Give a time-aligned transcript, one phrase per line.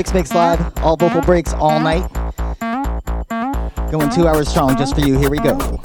[0.10, 2.02] Chicks Mix Live, all vocal breaks all night.
[3.92, 5.20] Going two hours strong just for you.
[5.20, 5.79] Here we go.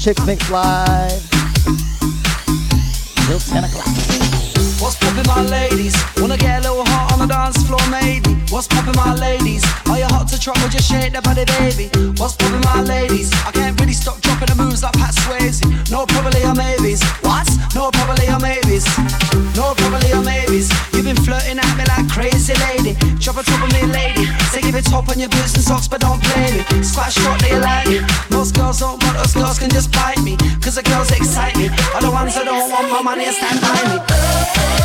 [0.00, 1.30] Chicks Mix Live.
[3.26, 3.86] Till 10 o'clock.
[4.80, 5.94] What's poppin', my ladies?
[6.16, 8.34] Wanna get a little hot on the dance floor, maybe?
[8.48, 9.62] What's poppin', my ladies?
[9.90, 11.90] Are you hot to or just shake that body, baby?
[12.16, 13.30] What's poppin', my ladies?
[13.44, 15.60] I can't really stop dropping the moves like Pat Swayze.
[15.90, 17.02] No, probably or maybes.
[17.20, 17.46] What?
[17.74, 18.86] No, probably or maybes.
[19.56, 20.89] No, probably or maybes.
[23.48, 24.26] A of me, lady.
[24.52, 26.82] Say give it top on your boots and socks, but don't play me.
[26.82, 28.02] Squash shot, they like it.
[28.30, 30.36] Most girls don't want us, girls can just bite me.
[30.60, 31.68] Cause the girls excite me.
[31.94, 34.79] Are the ones that don't want my money and stand by me.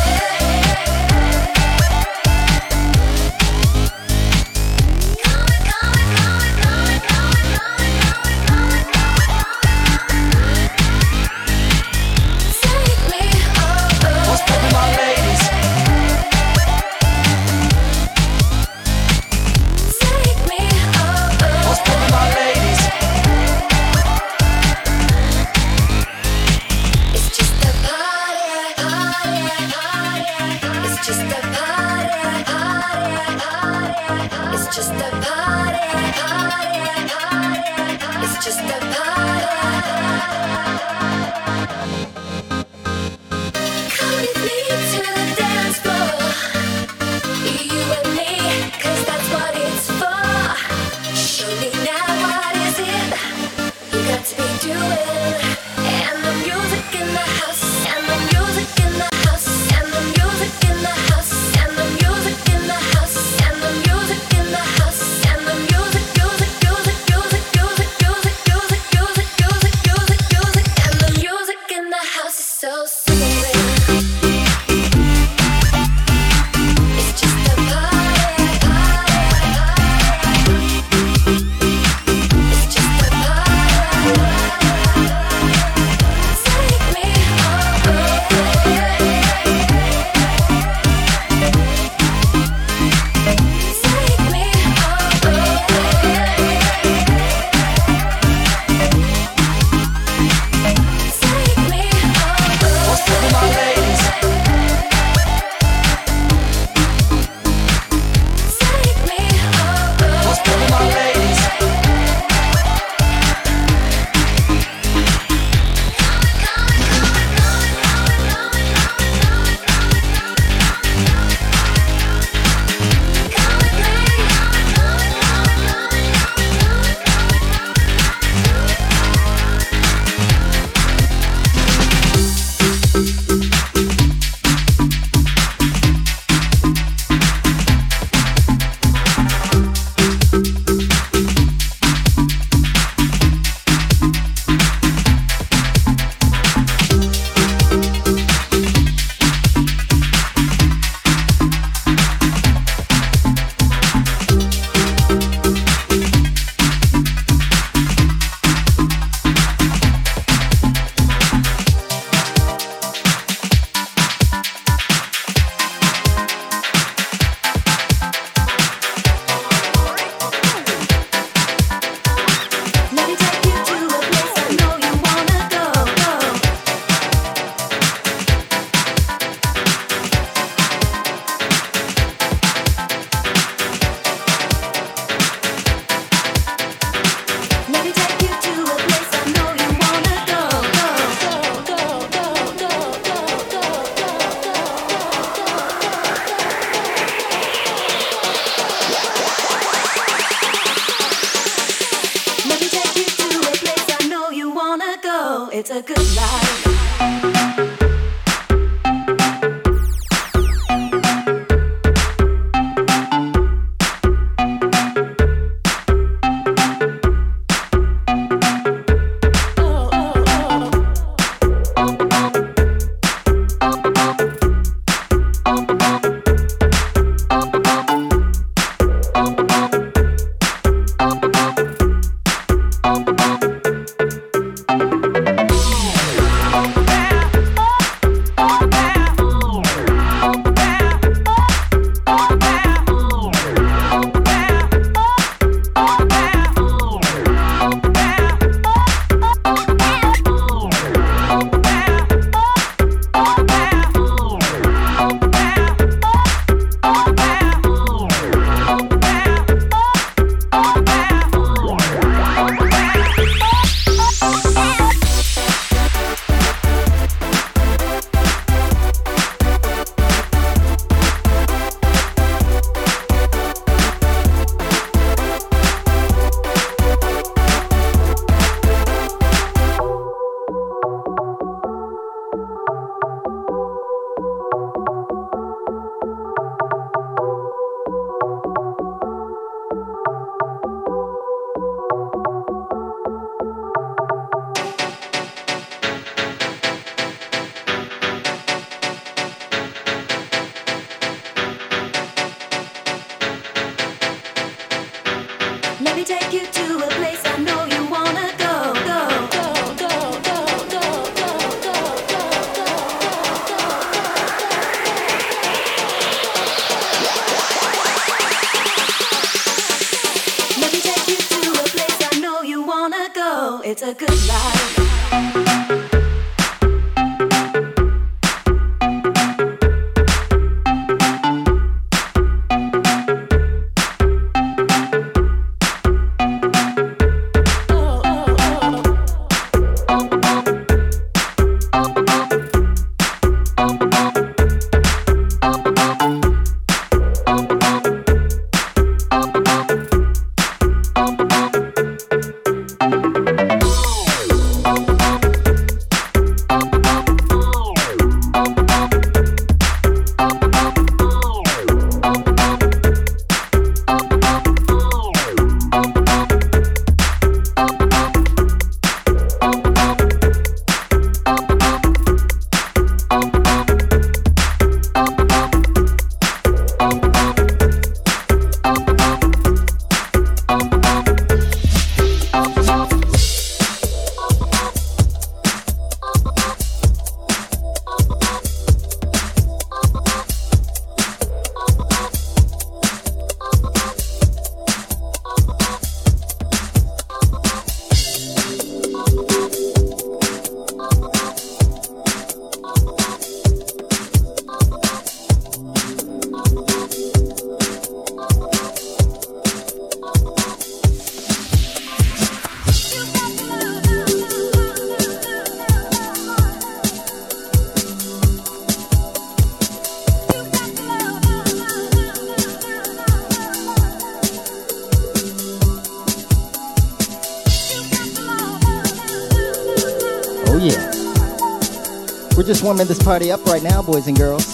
[433.06, 434.44] party up right now, boys and girls.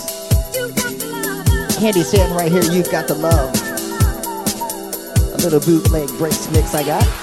[1.81, 3.49] Candi Staton right here, you've got the love.
[5.33, 7.22] A little bootleg breaks mix I got.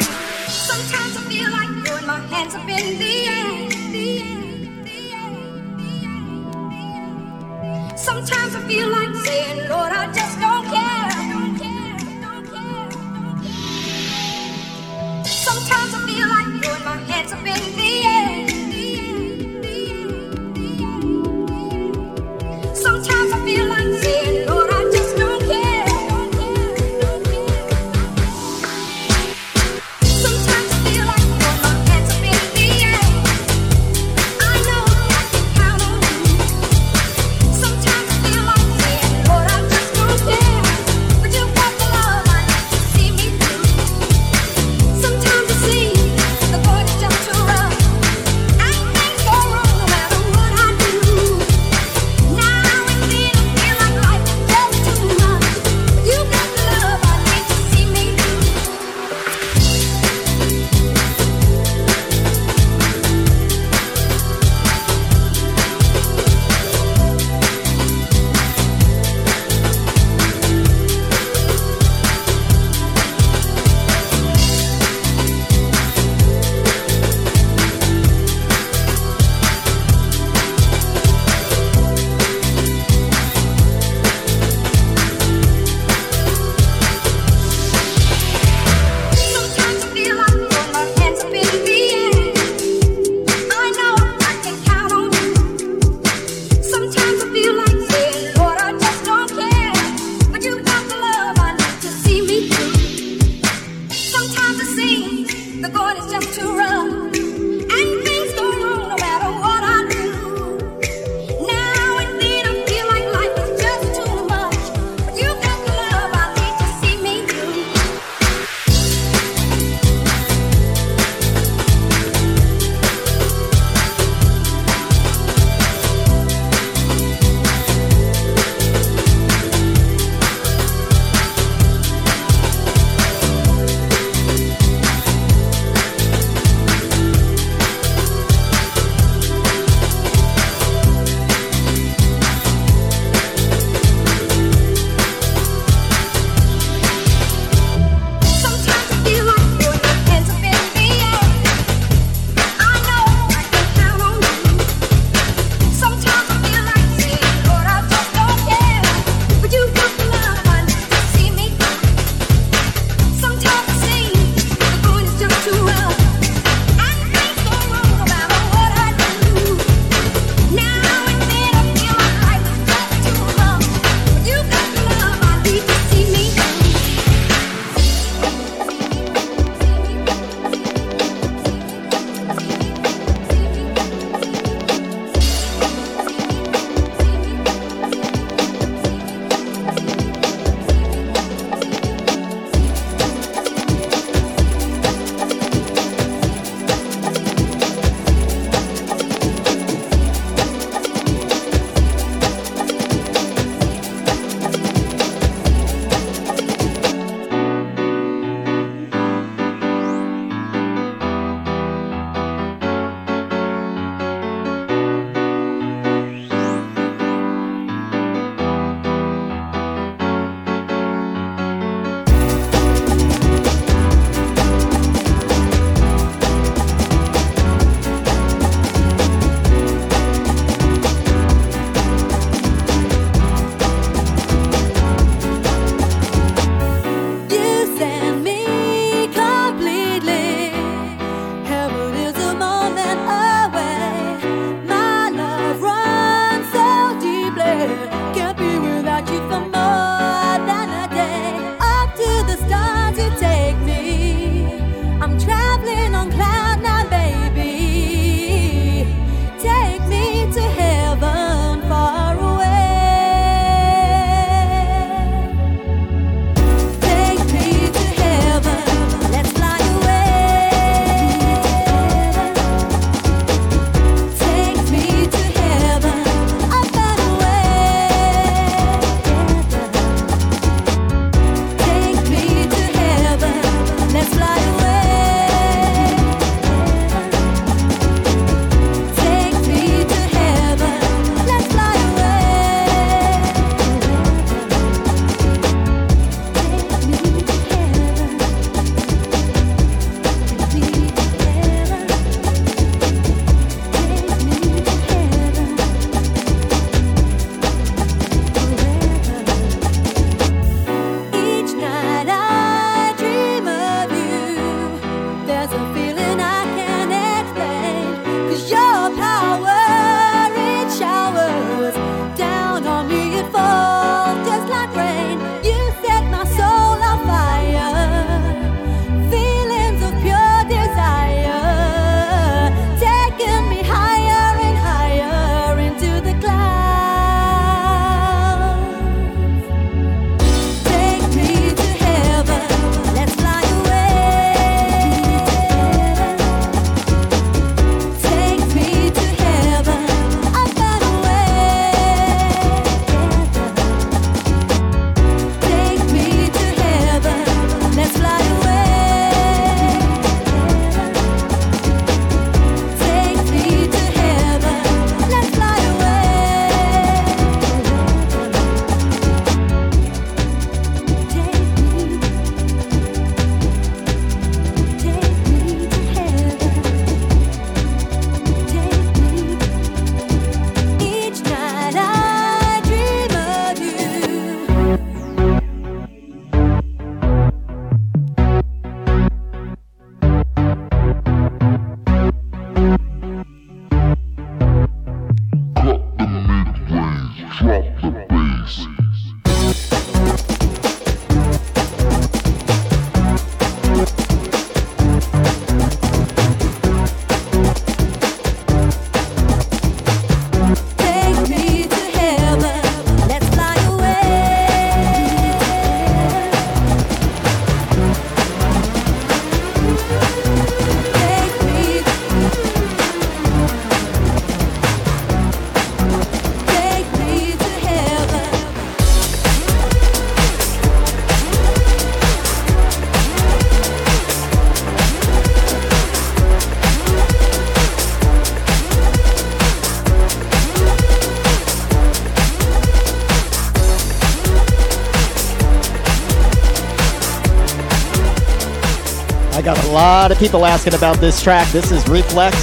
[450.09, 451.47] Lot of people asking about this track.
[451.51, 452.35] This is Reflex.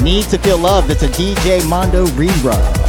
[0.00, 0.88] Need to Feel Love.
[0.88, 2.83] It's a DJ Mondo rerun.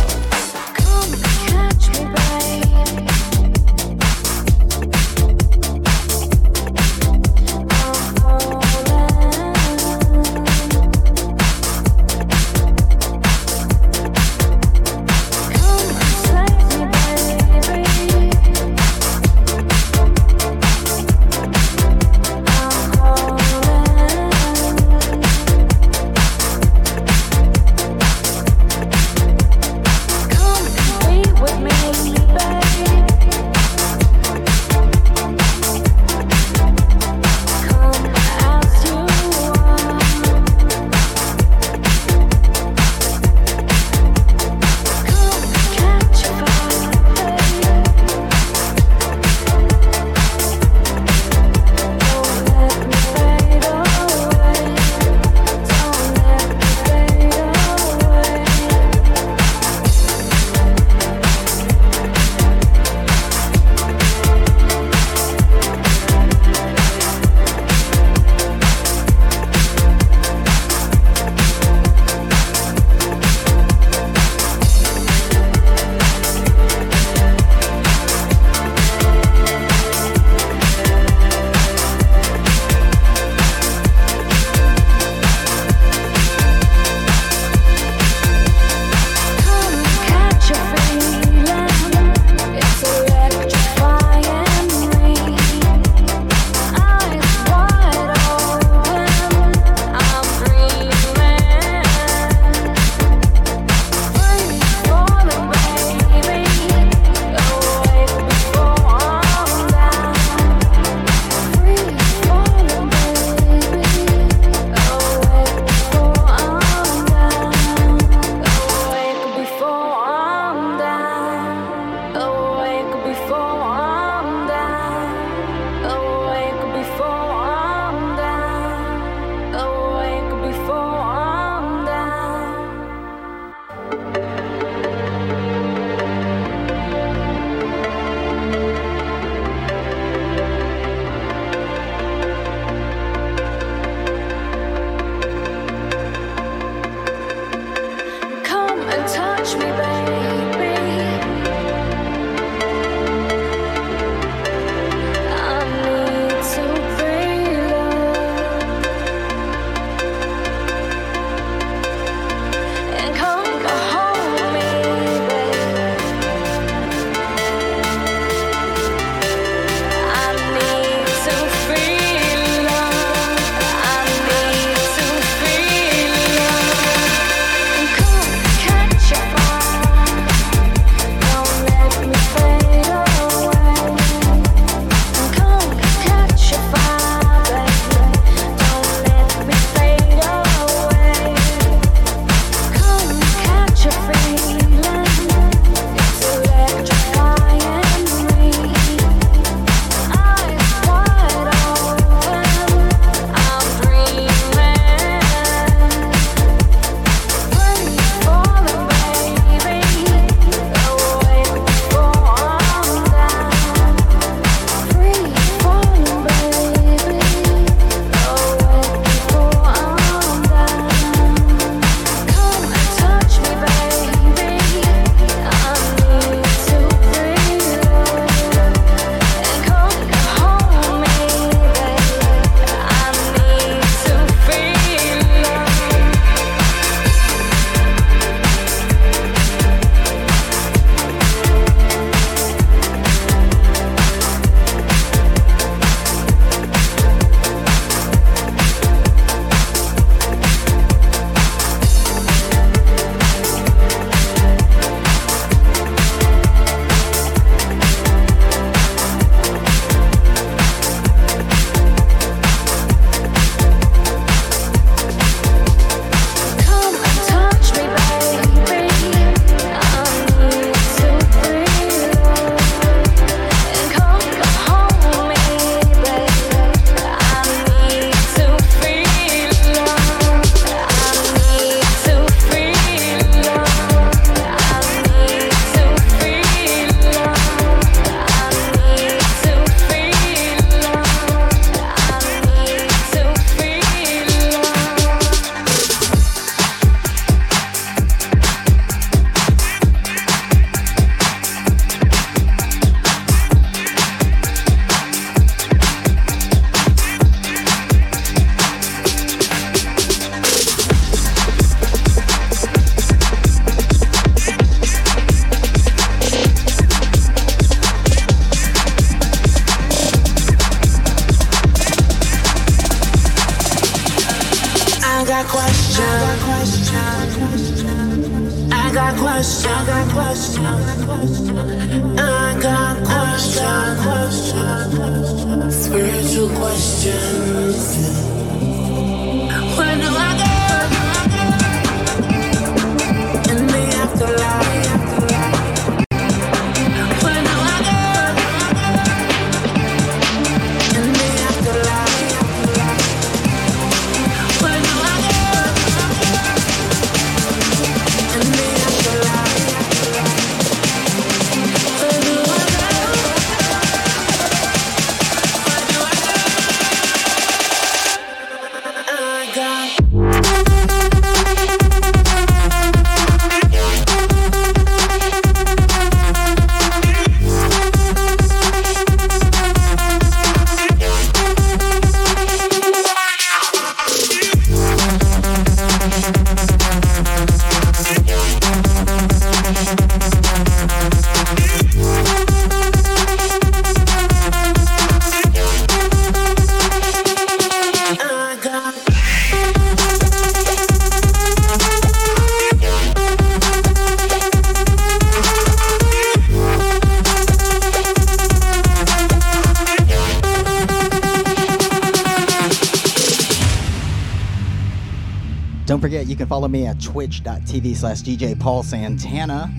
[416.76, 419.71] Me at twitch.tv slash DJ Paul Santana.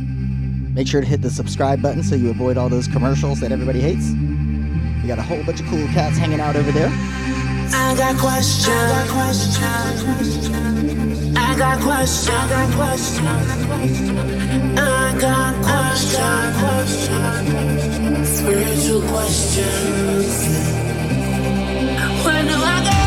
[0.72, 3.80] Make sure to hit the subscribe button so you avoid all those commercials that everybody
[3.80, 4.12] hates.
[5.02, 6.88] We got a whole bunch of cool cats hanging out over there.
[6.88, 8.68] I got questions.
[8.68, 9.58] I got questions.
[11.36, 12.40] I got questions.
[12.40, 13.26] I got questions.
[14.78, 15.54] I got
[16.56, 18.28] questions.
[18.38, 20.36] Spiritual questions.
[22.24, 23.00] Where do I go?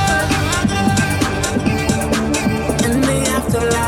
[2.85, 3.78] In the afterlife.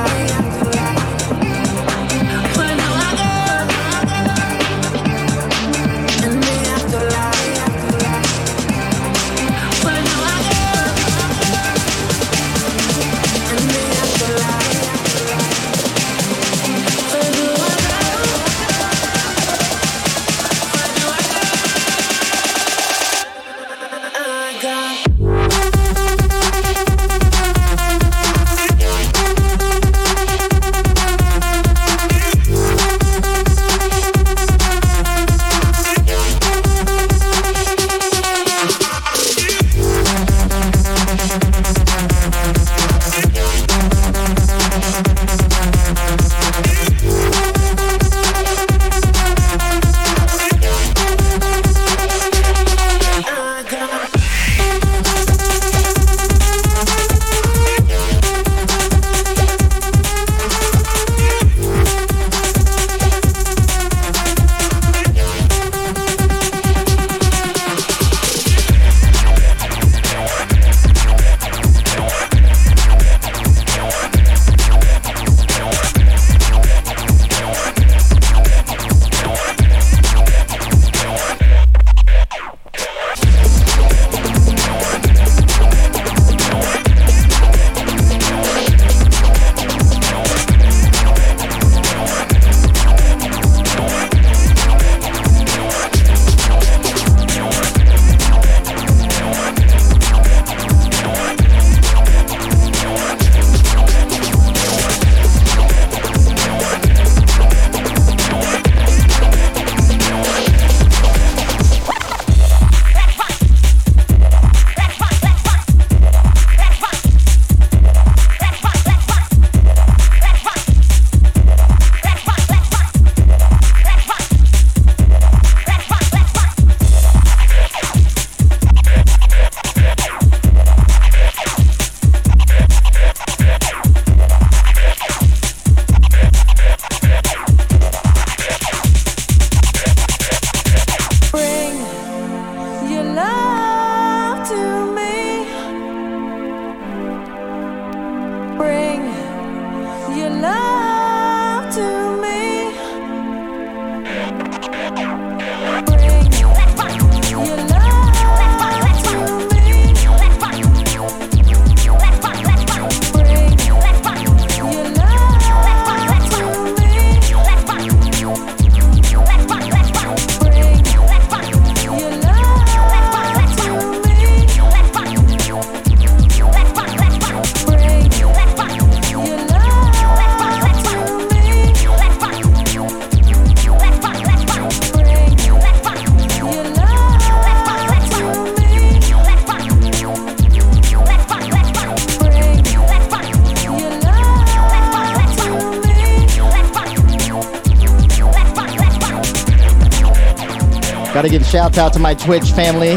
[201.71, 202.95] Shouts out to my Twitch family.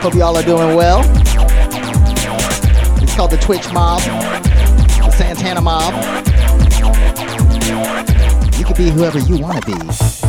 [0.00, 1.00] Hope y'all are doing well.
[3.02, 5.92] It's called the Twitch Mob, the Santana Mob.
[8.58, 10.19] You could be whoever you want to be.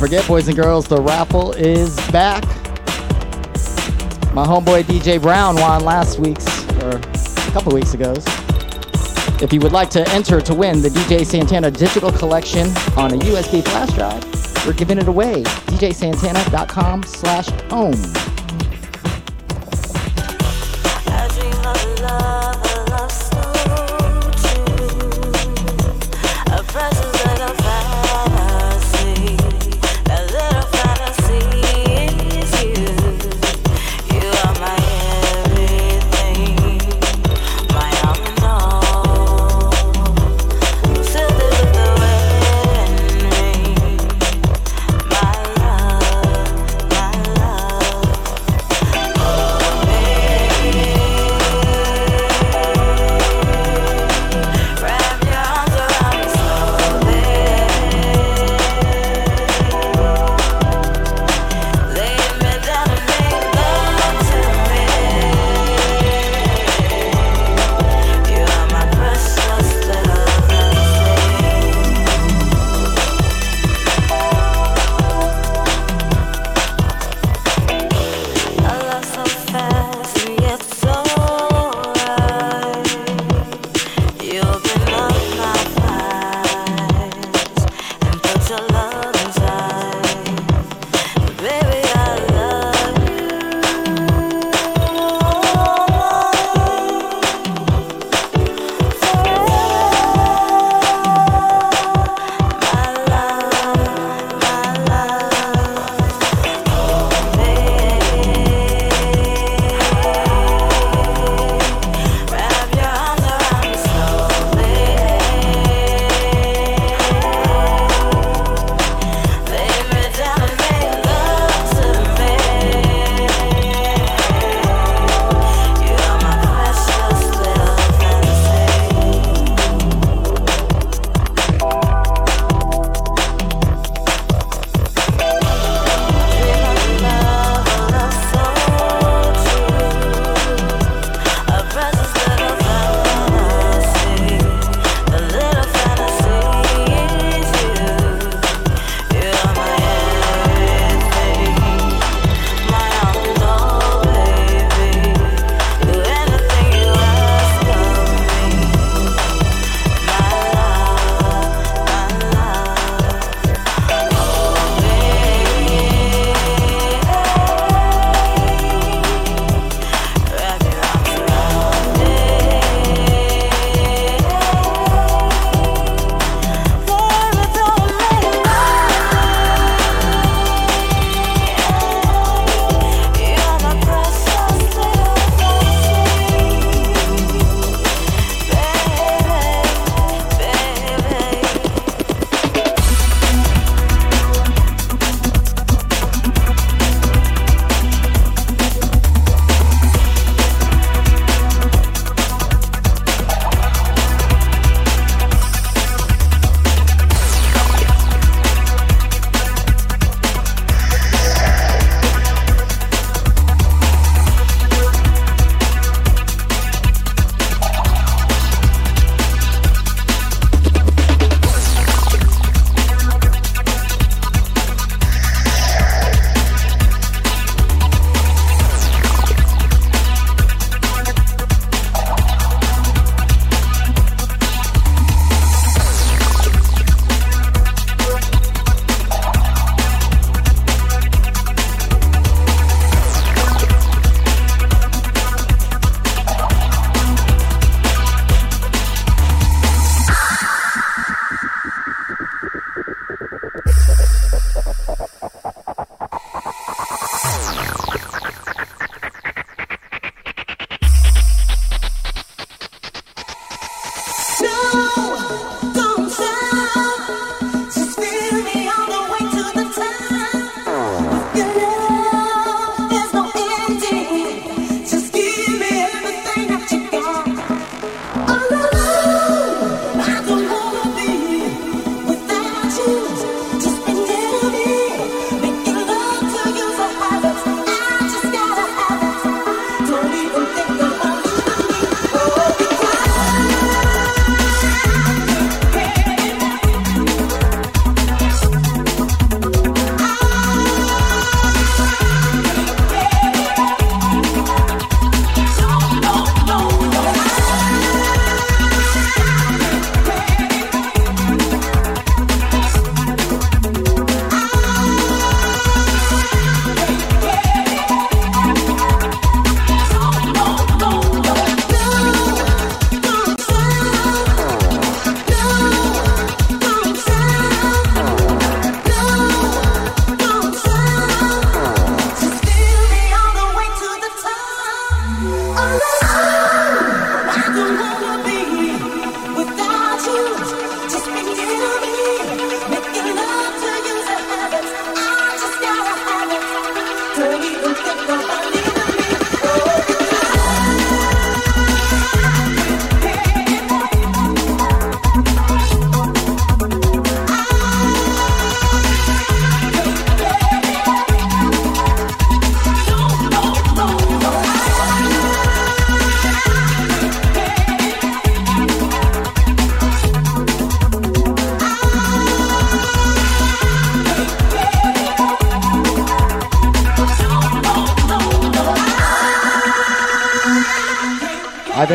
[0.00, 2.42] Forget, boys and girls, the raffle is back.
[4.32, 6.46] My homeboy DJ Brown won last week's,
[6.82, 8.24] or a couple weeks ago's.
[9.42, 13.18] If you would like to enter to win the DJ Santana digital collection on a
[13.18, 14.24] USB flash drive,
[14.66, 15.42] we're giving it away.
[15.42, 18.19] DJSantana.com slash home.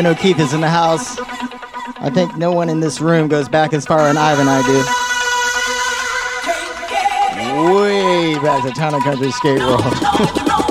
[0.06, 1.18] Ivan O'Keefe is in the house.
[1.98, 4.62] I think no one in this room goes back as far as Ivan and I
[4.64, 4.78] do.
[7.74, 9.82] Way back to Town and Country Skate World.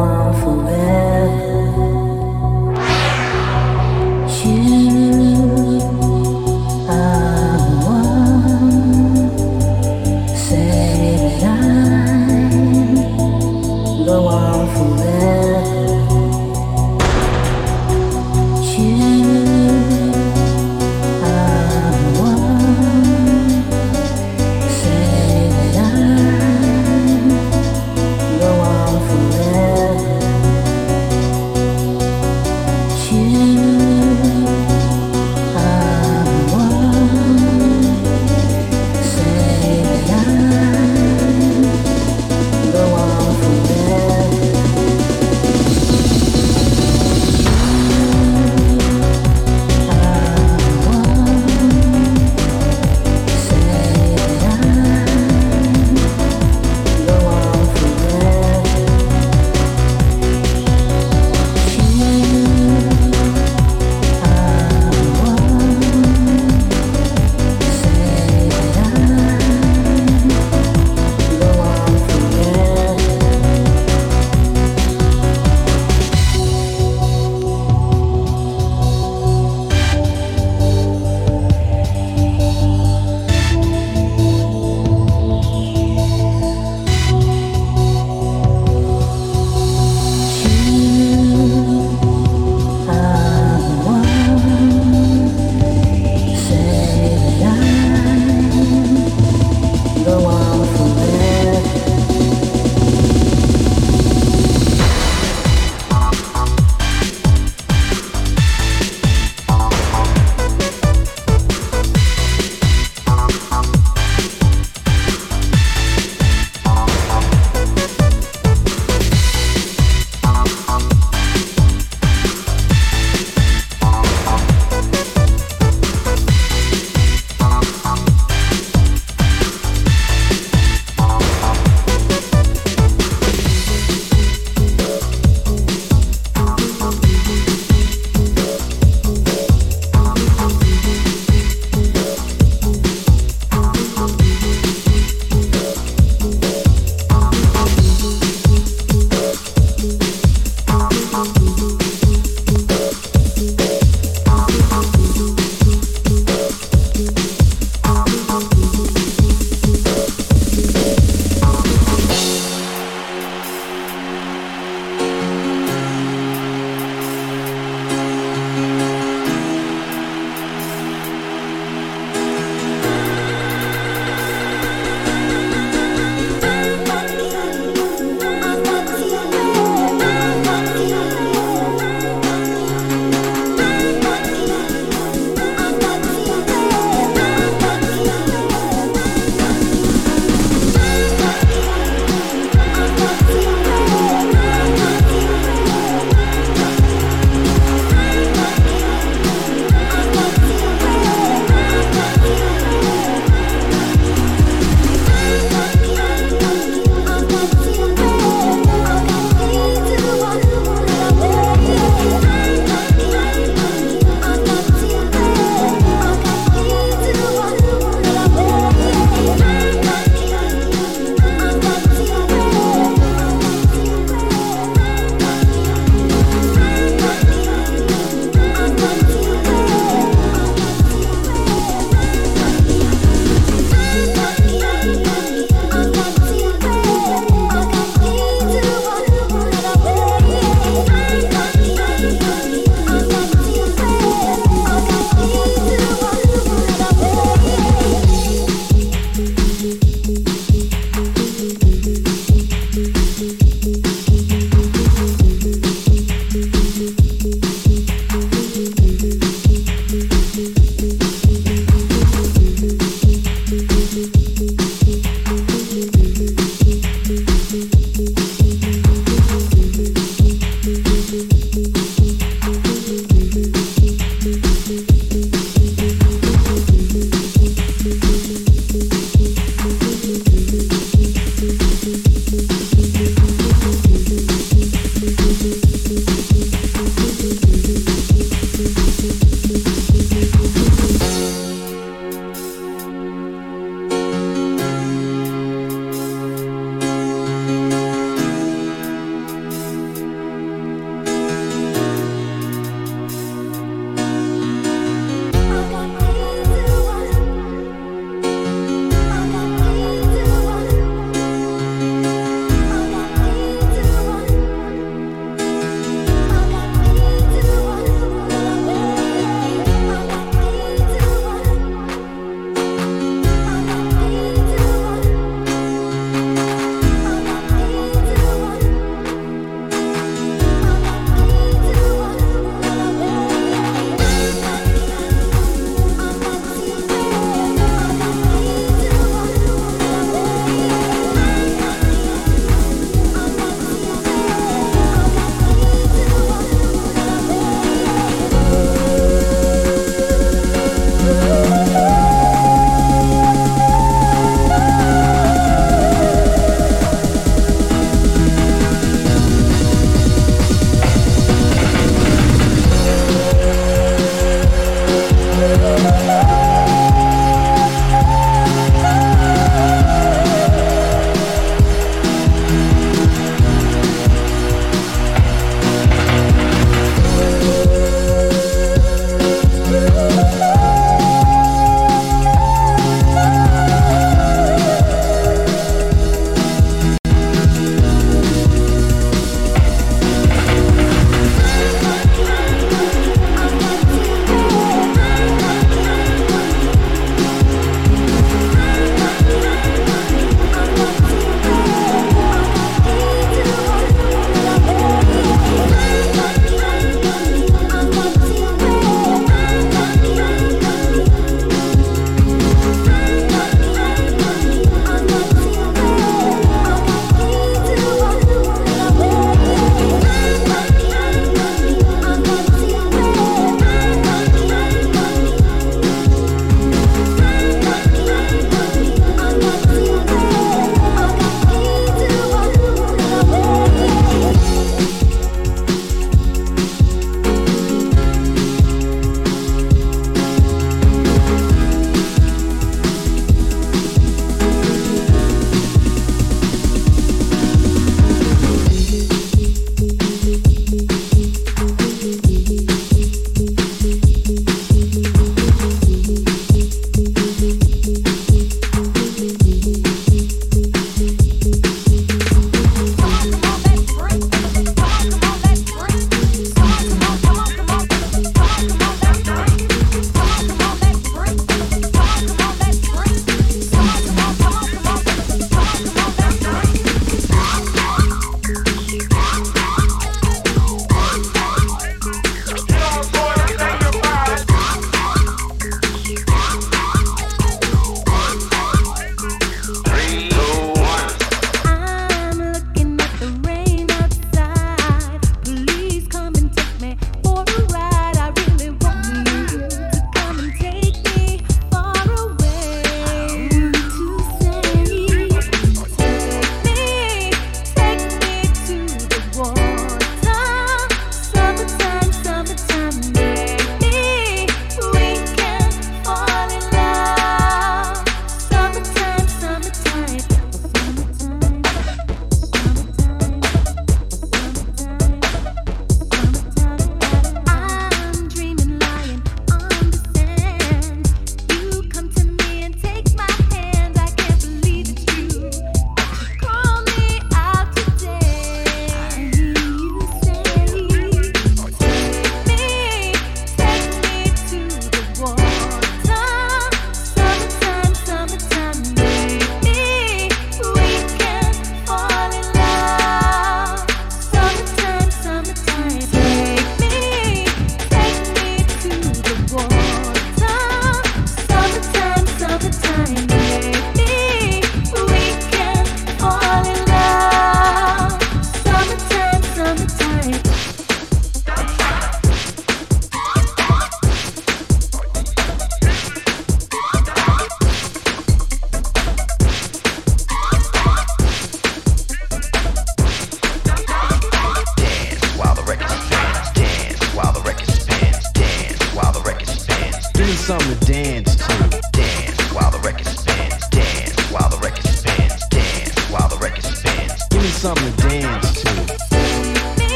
[0.00, 1.69] For forever.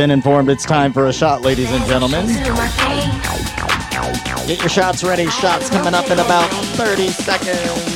[0.00, 2.26] been informed it's time for a shot, ladies and gentlemen.
[4.46, 5.26] Get your shots ready.
[5.26, 7.89] Shots coming up in about 30 seconds.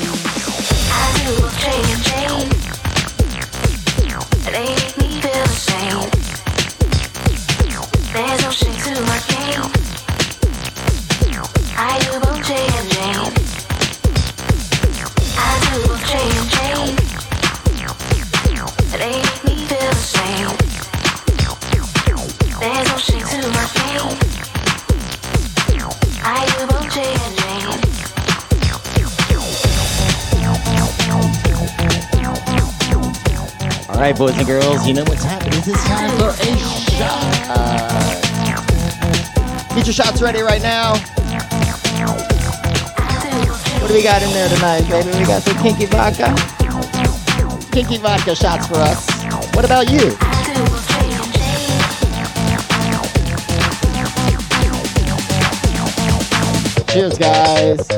[34.25, 35.59] boys and girls, you know what's happening.
[35.59, 36.57] It's time for a
[36.97, 37.21] shot.
[39.75, 40.95] Get your shots ready right now.
[43.81, 45.11] What do we got in there tonight, baby?
[45.19, 46.35] We got some kinky vodka.
[47.71, 49.07] Kinky vodka shots for us.
[49.55, 50.17] What about you?
[56.89, 57.94] Cheers, guys.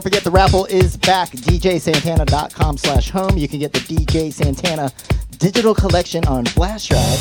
[0.00, 1.28] Don't forget the raffle is back.
[1.28, 3.36] DJSantana.com slash home.
[3.36, 4.90] You can get the DJ Santana
[5.36, 7.18] digital collection on Flash Drive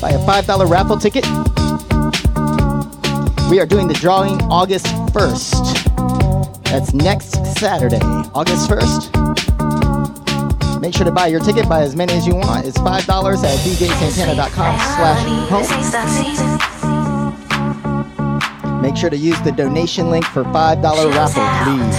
[0.00, 1.24] by a $5 raffle ticket.
[3.50, 6.62] We are doing the drawing August 1st.
[6.66, 7.98] That's next Saturday,
[8.36, 9.10] August 1st.
[10.80, 12.66] Make sure to buy your ticket, buy as many as you want.
[12.66, 16.75] It's $5 at DJSantana.com slash home
[18.96, 21.96] make sure to use the donation link for $5 raffle, please.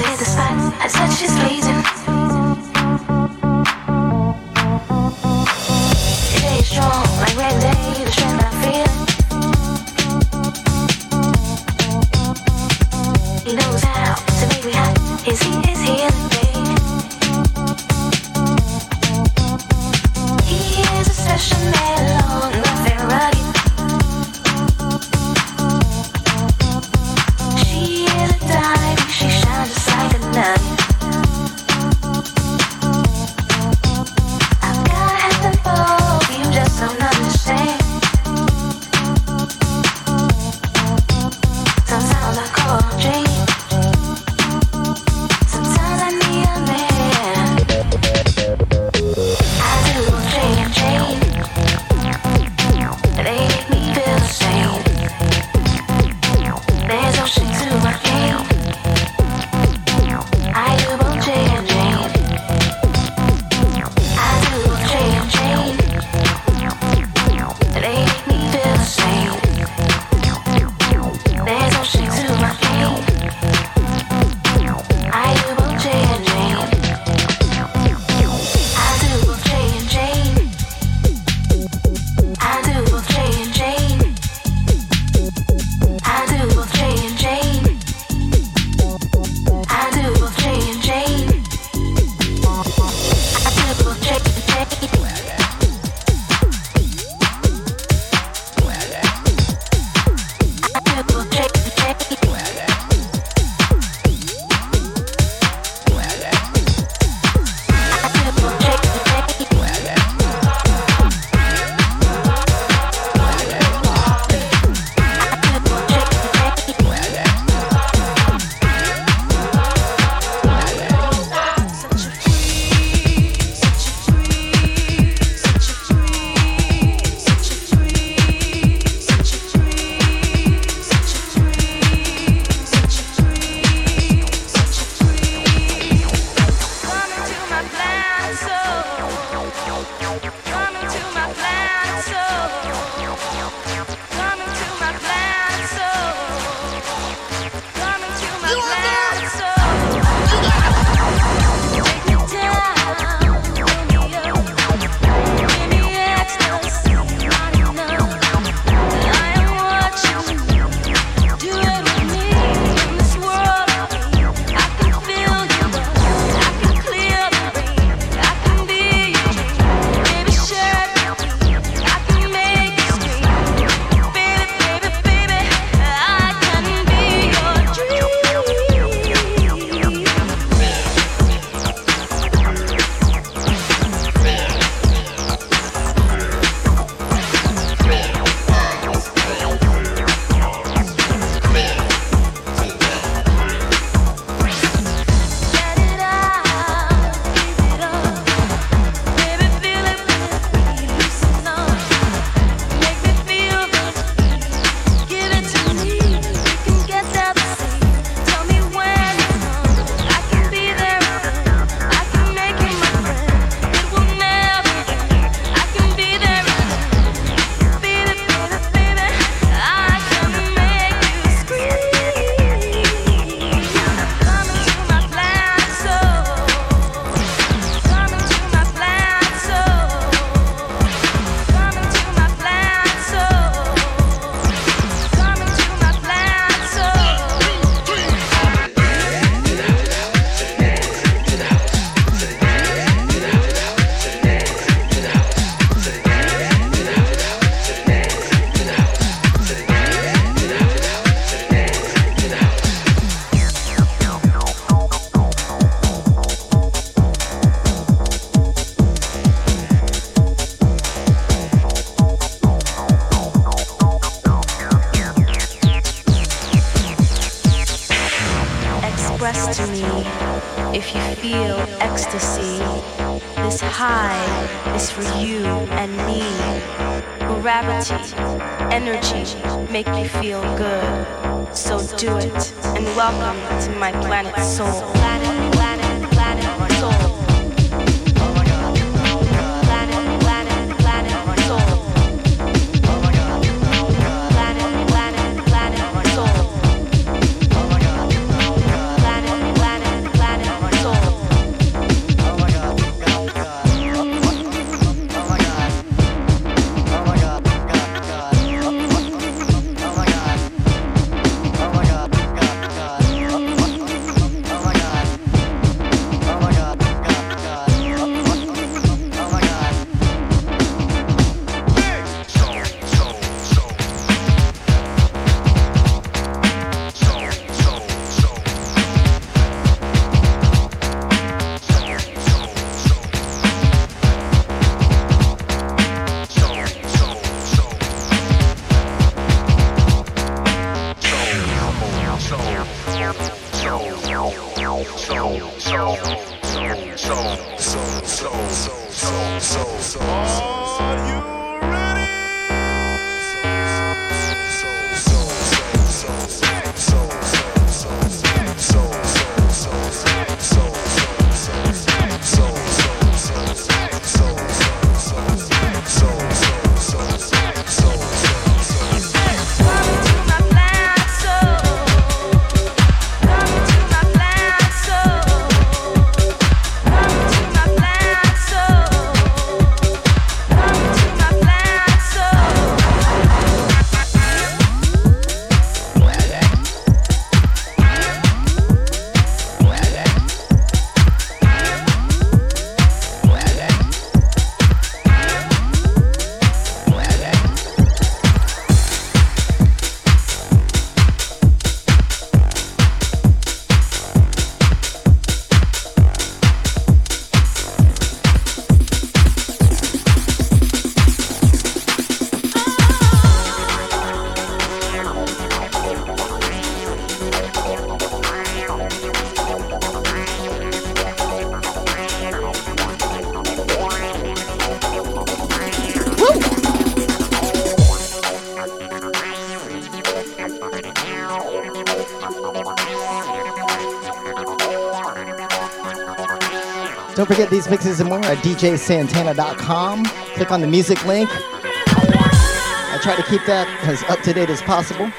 [437.27, 440.05] Don't forget these mixes and more at djsantana.com.
[440.05, 441.27] Click on the music link.
[441.29, 445.11] I try to keep that as up to date as possible.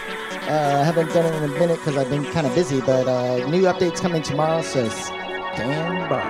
[0.49, 3.07] Uh, I haven't done it in a minute because I've been kind of busy, but
[3.07, 6.23] uh, new updates coming tomorrow, so stand by.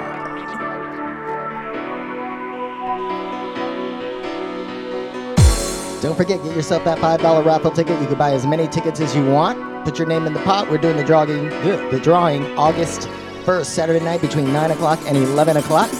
[6.03, 8.01] Don't forget, get yourself that $5 raffle ticket.
[8.01, 9.85] You can buy as many tickets as you want.
[9.85, 10.69] Put your name in the pot.
[10.69, 13.09] We're doing the drawing, the drawing August
[13.49, 15.91] 1st, Saturday night between 9 o'clock and 11 o'clock.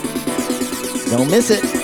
[1.09, 1.49] Don't miss.
[1.49, 1.78] It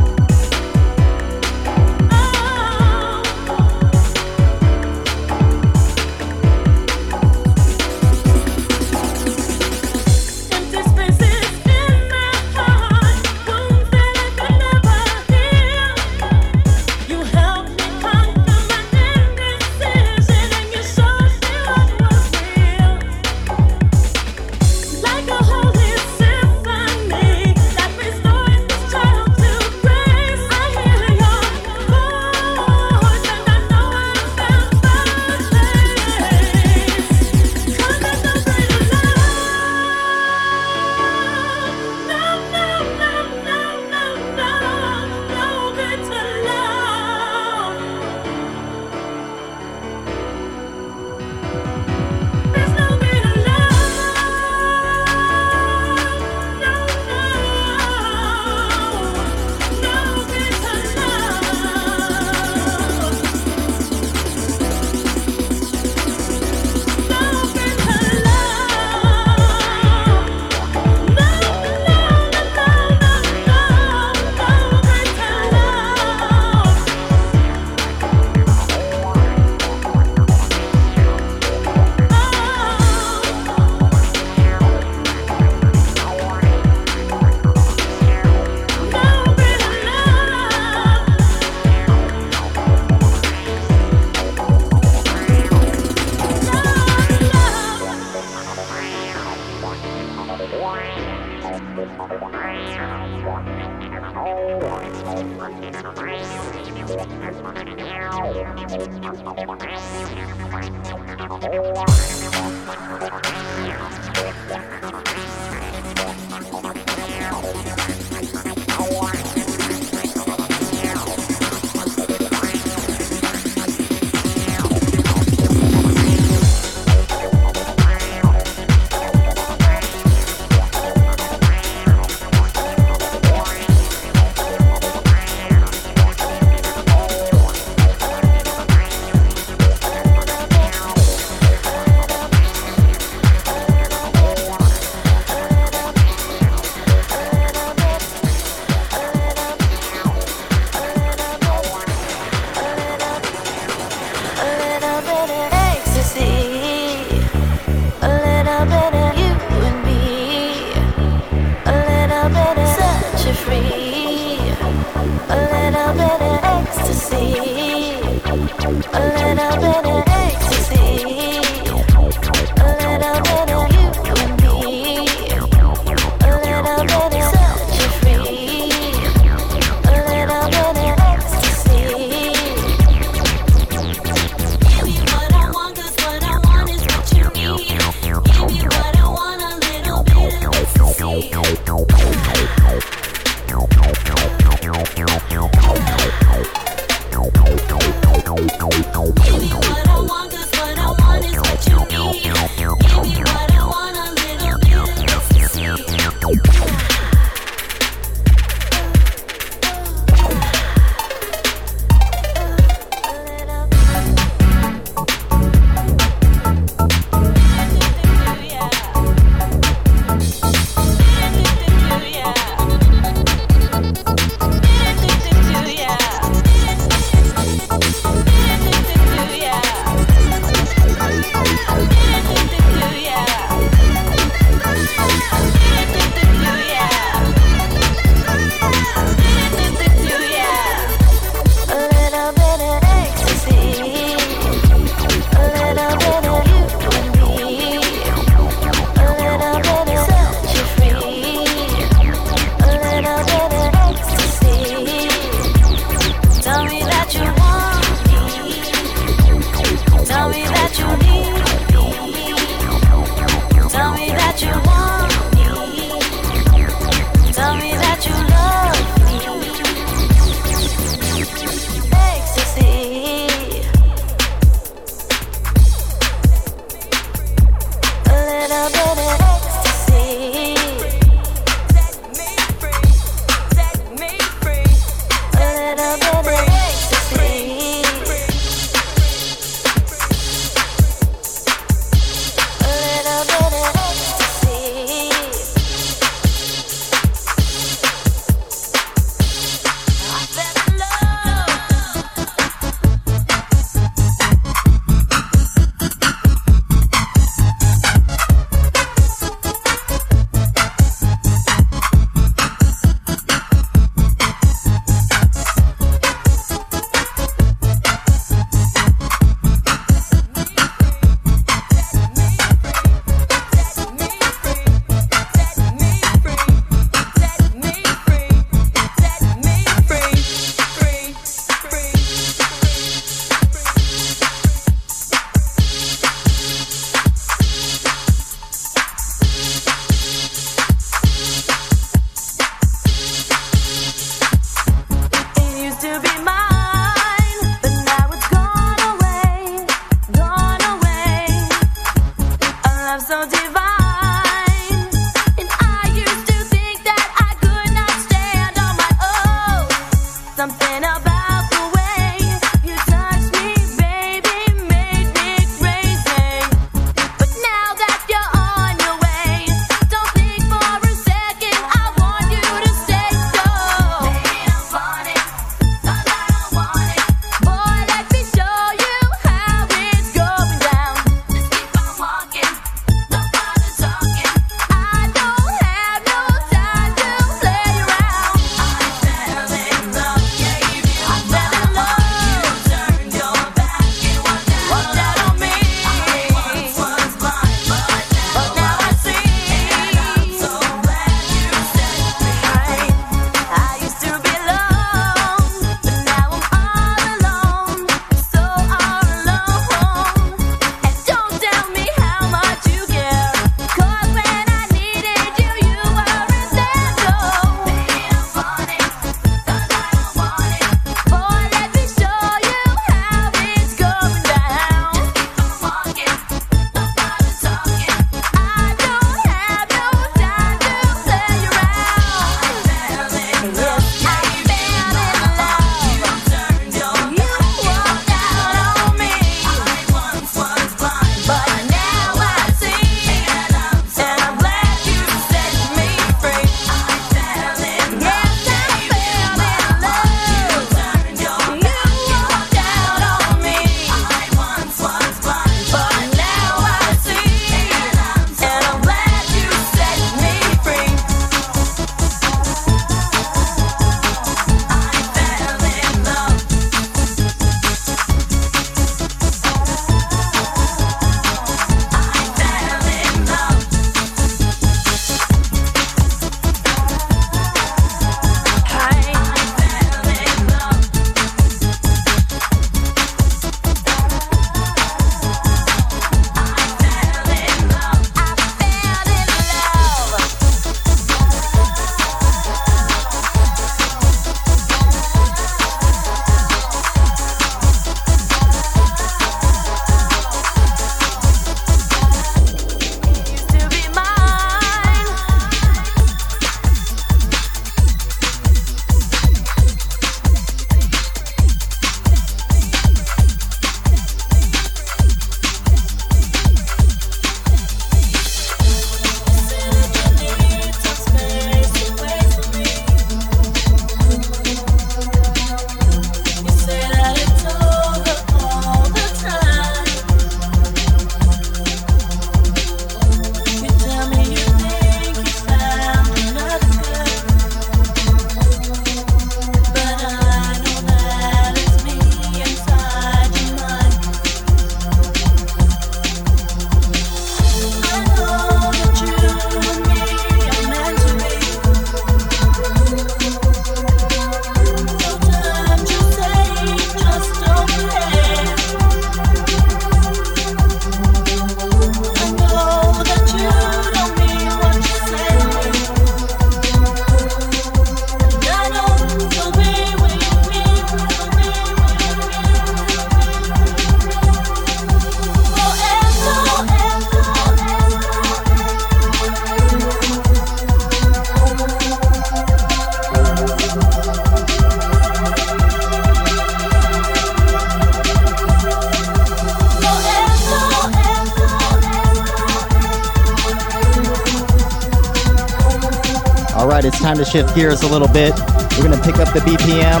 [597.36, 598.32] shift gears a little bit.
[598.78, 600.00] We're going to pick up the BPM.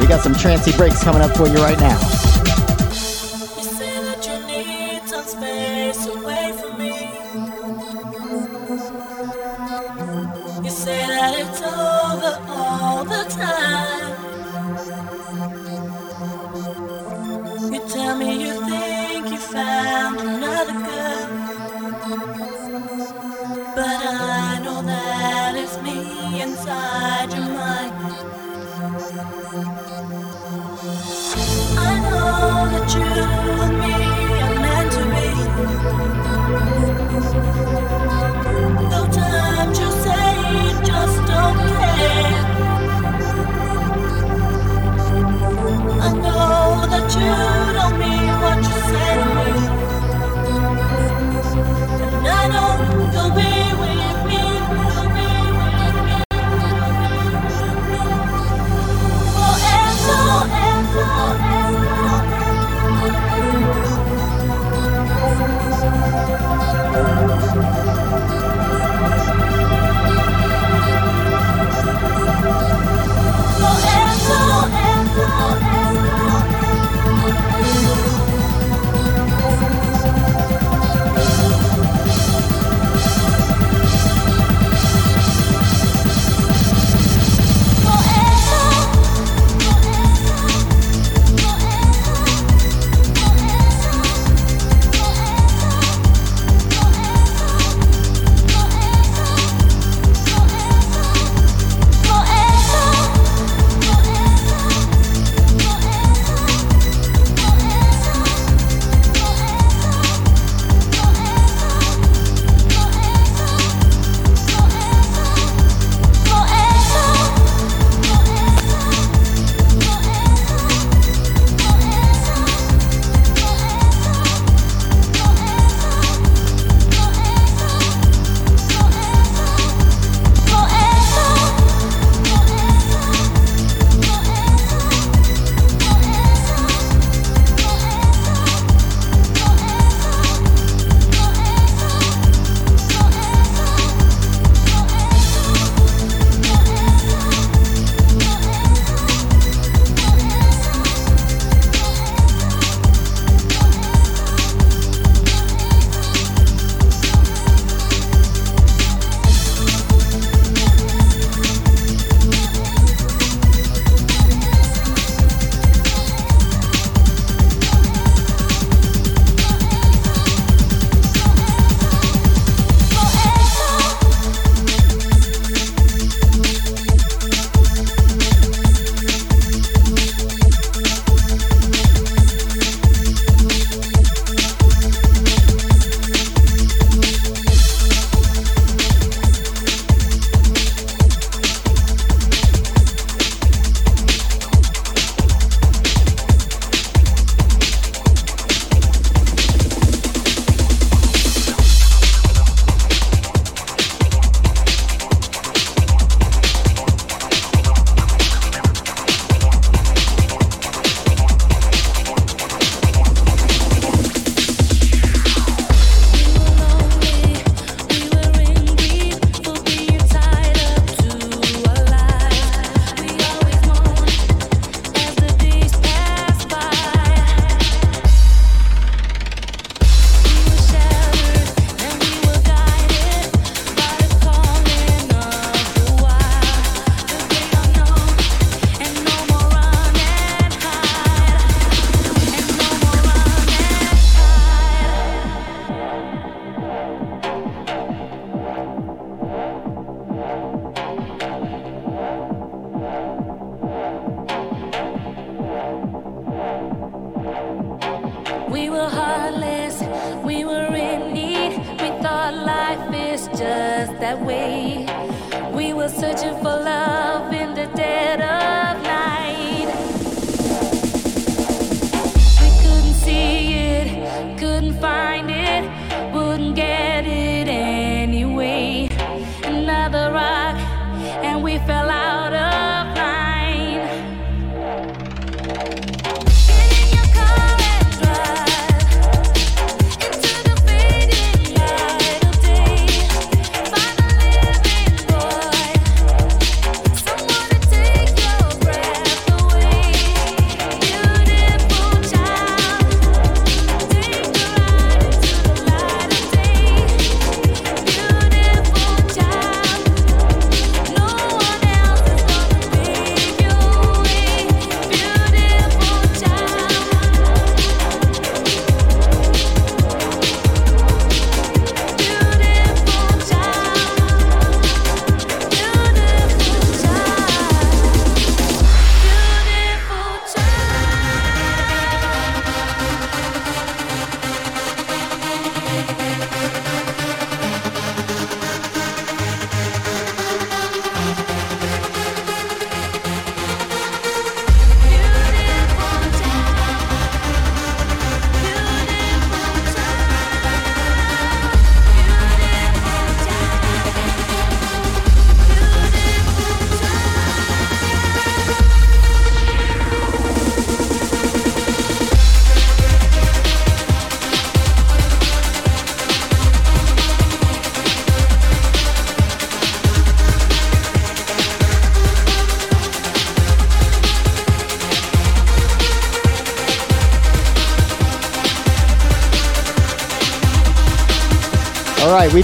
[0.00, 1.87] We got some trancy breaks coming up for you right now.
[26.40, 27.47] inside you.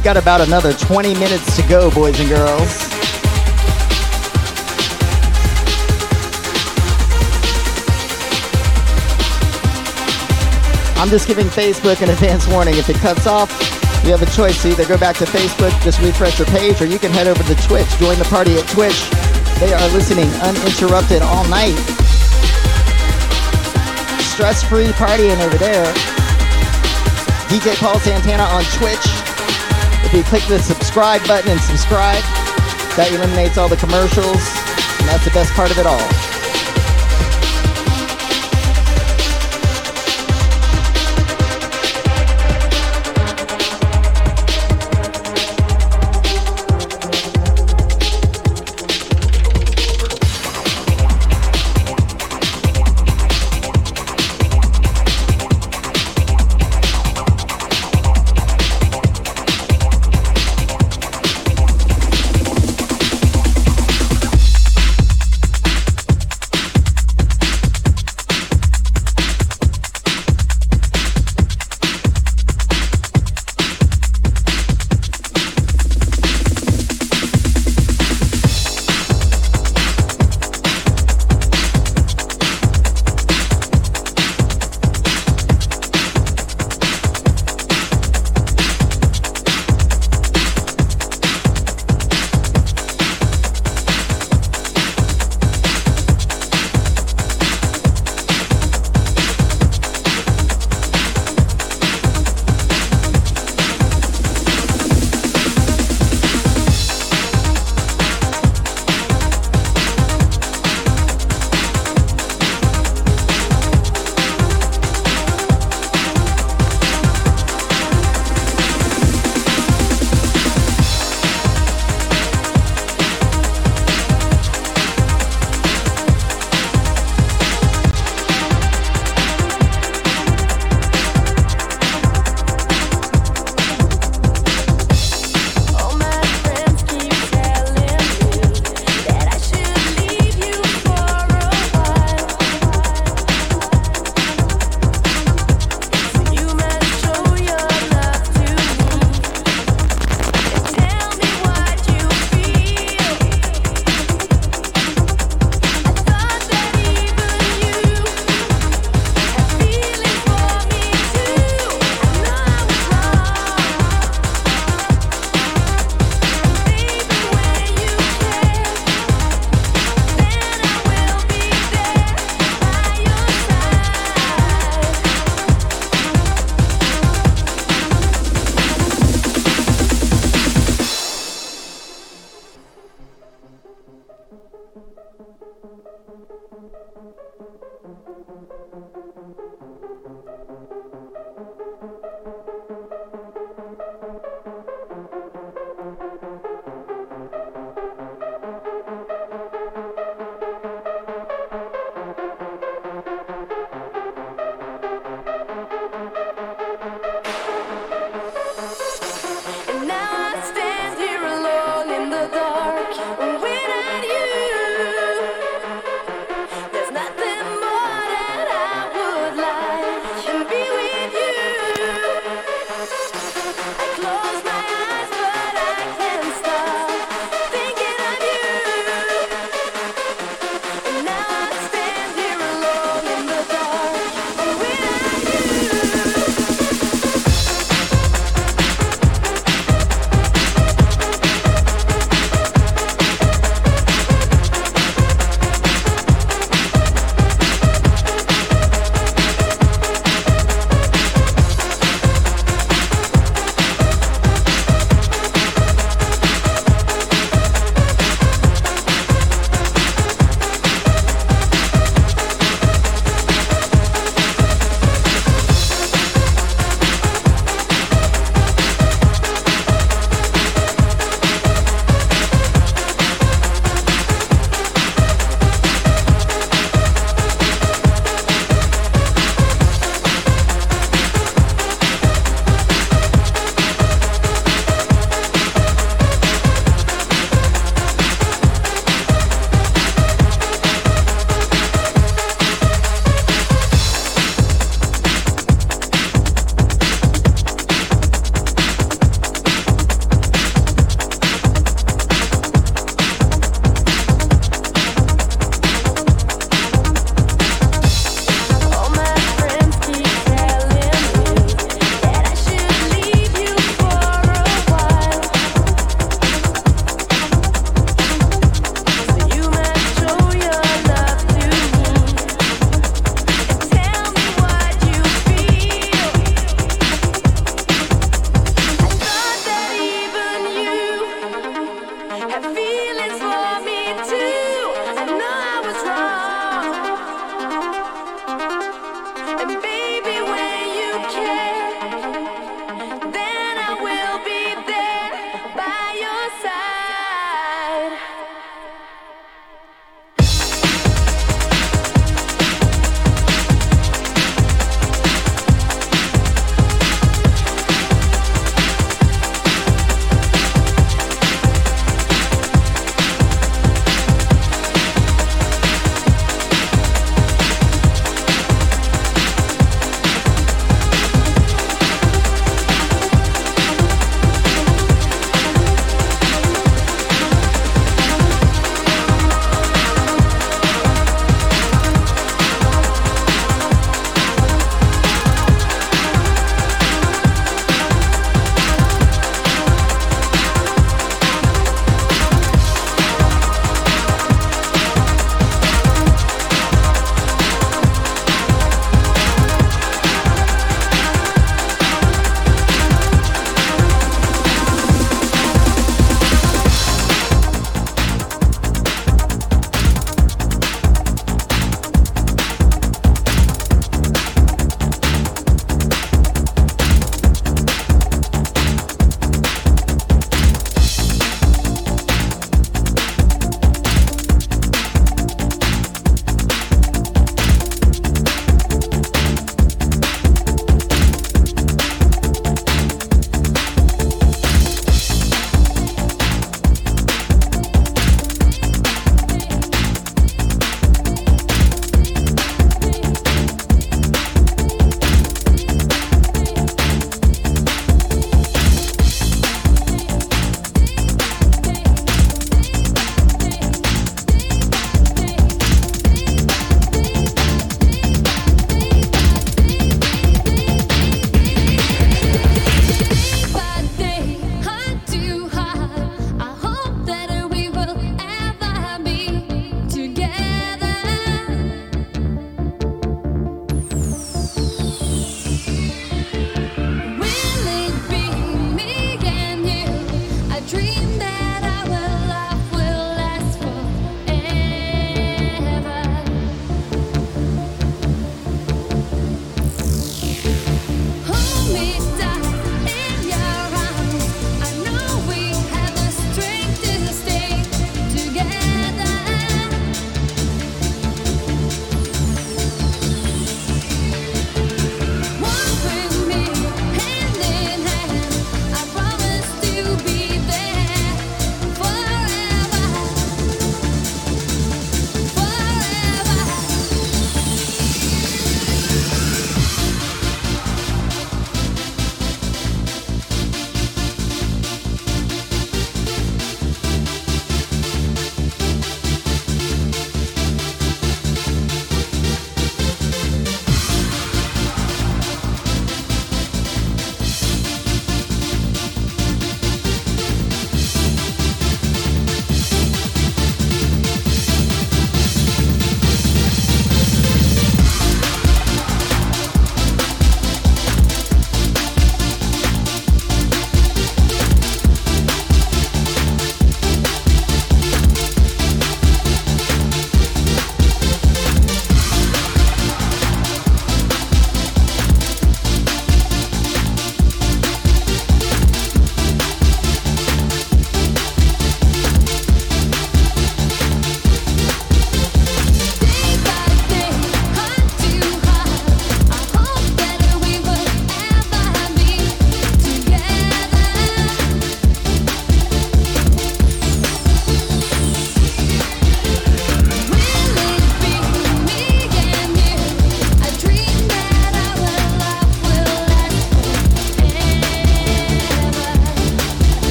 [0.00, 2.88] We've got about another 20 minutes to go, boys and girls.
[10.96, 12.76] I'm just giving Facebook an advance warning.
[12.76, 13.50] If it cuts off,
[14.02, 16.86] you have a choice to either go back to Facebook, just refresh your page, or
[16.86, 17.88] you can head over to Twitch.
[17.98, 18.96] Join the party at Twitch.
[19.60, 21.76] They are listening uninterrupted all night.
[24.32, 25.92] Stress free partying over there.
[27.52, 29.29] DJ Paul Santana on Twitch.
[30.10, 32.24] If you click the subscribe button and subscribe,
[32.96, 34.42] that eliminates all the commercials,
[34.98, 36.29] and that's the best part of it all.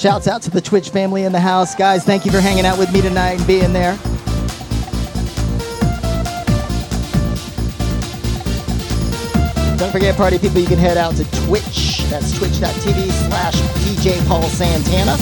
[0.00, 1.74] Shouts out to the Twitch family in the house.
[1.74, 3.92] Guys, thank you for hanging out with me tonight and being there.
[9.76, 12.04] Don't forget, party people, you can head out to Twitch.
[12.08, 15.18] That's twitch.tv slash DJ Paul Santana.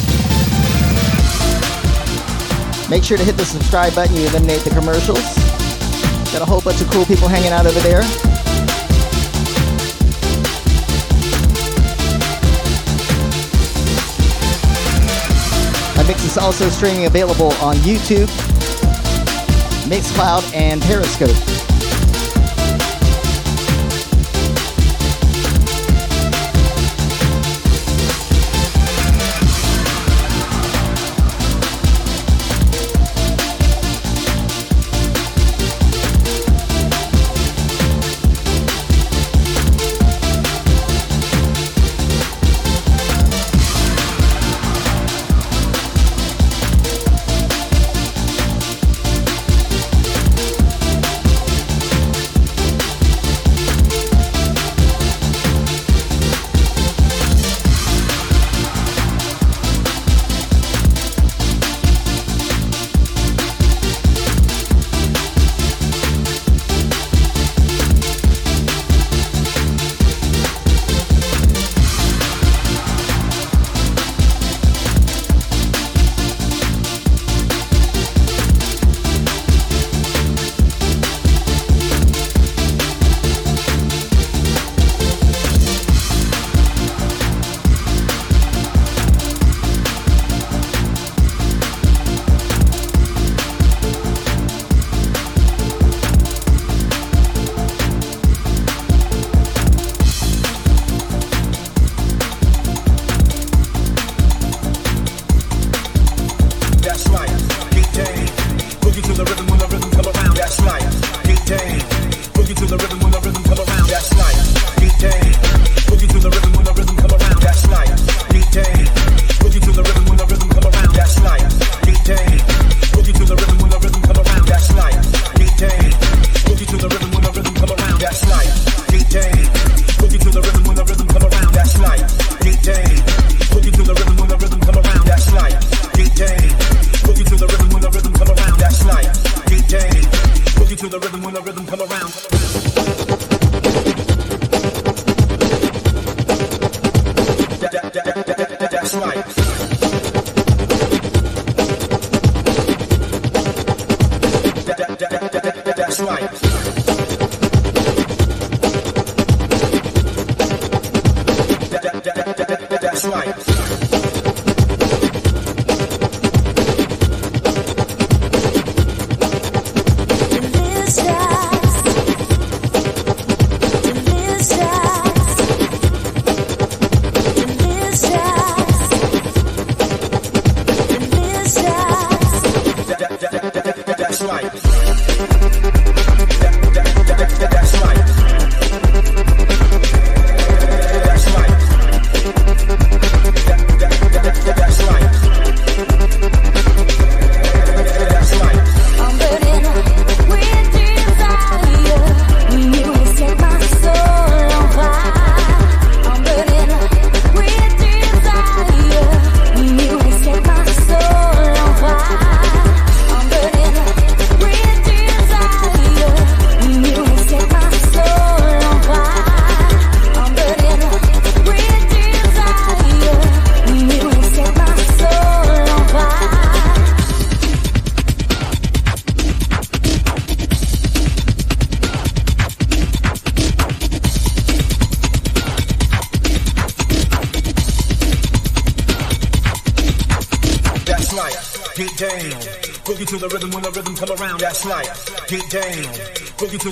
[2.88, 4.14] Make sure to hit the subscribe button.
[4.14, 5.24] You eliminate the commercials.
[6.30, 8.02] Got a whole bunch of cool people hanging out over there.
[16.09, 18.28] Mix is also streaming available on YouTube,
[19.86, 21.47] Mixcloud, and Periscope.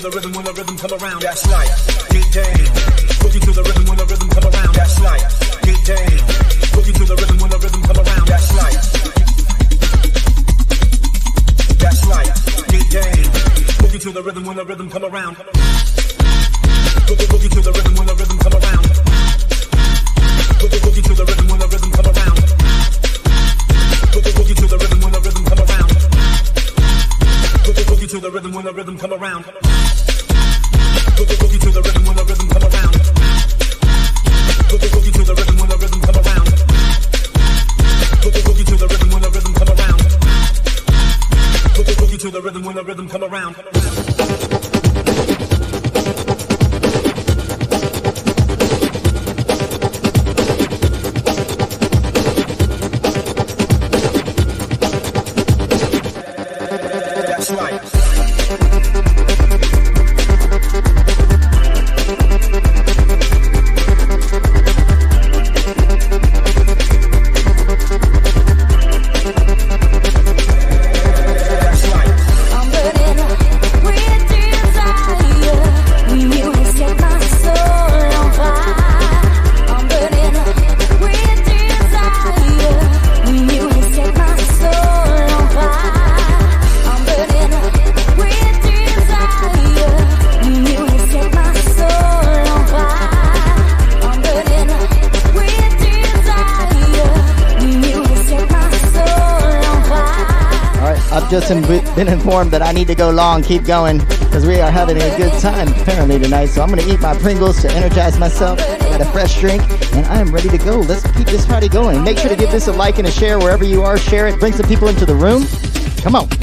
[0.01, 1.21] To the rhythm when the rhythm come around.
[1.21, 1.69] That's right.
[2.13, 2.53] Get down.
[3.17, 4.73] Boogie to the rhythm when the rhythm come around.
[4.77, 5.25] That's right.
[5.65, 6.21] Get down.
[6.77, 8.27] Boogie to the rhythm when the rhythm come around.
[8.29, 8.77] That's right.
[11.81, 12.29] That's right.
[12.69, 13.25] Get down.
[13.81, 15.35] Boogie to the rhythm when the rhythm come around.
[17.07, 18.85] Boogie boogie to the rhythm when the rhythm come around.
[20.61, 22.37] Boogie boogie to the rhythm when the rhythm come around.
[24.13, 25.89] Boogie boogie to the rhythm when the rhythm come around.
[27.65, 29.56] Boogie boogie to the rhythm when the rhythm come around.
[101.97, 103.41] Been informed that I need to go long.
[103.41, 106.45] Keep going because we are having a good time apparently tonight.
[106.45, 108.59] So I'm going to eat my Pringles to energize myself.
[108.59, 109.63] I got a fresh drink
[109.95, 110.81] and I am ready to go.
[110.81, 112.03] Let's keep this party going.
[112.03, 113.97] Make sure to give this a like and a share wherever you are.
[113.97, 114.39] Share it.
[114.39, 115.45] Bring some people into the room.
[116.03, 116.36] Come on.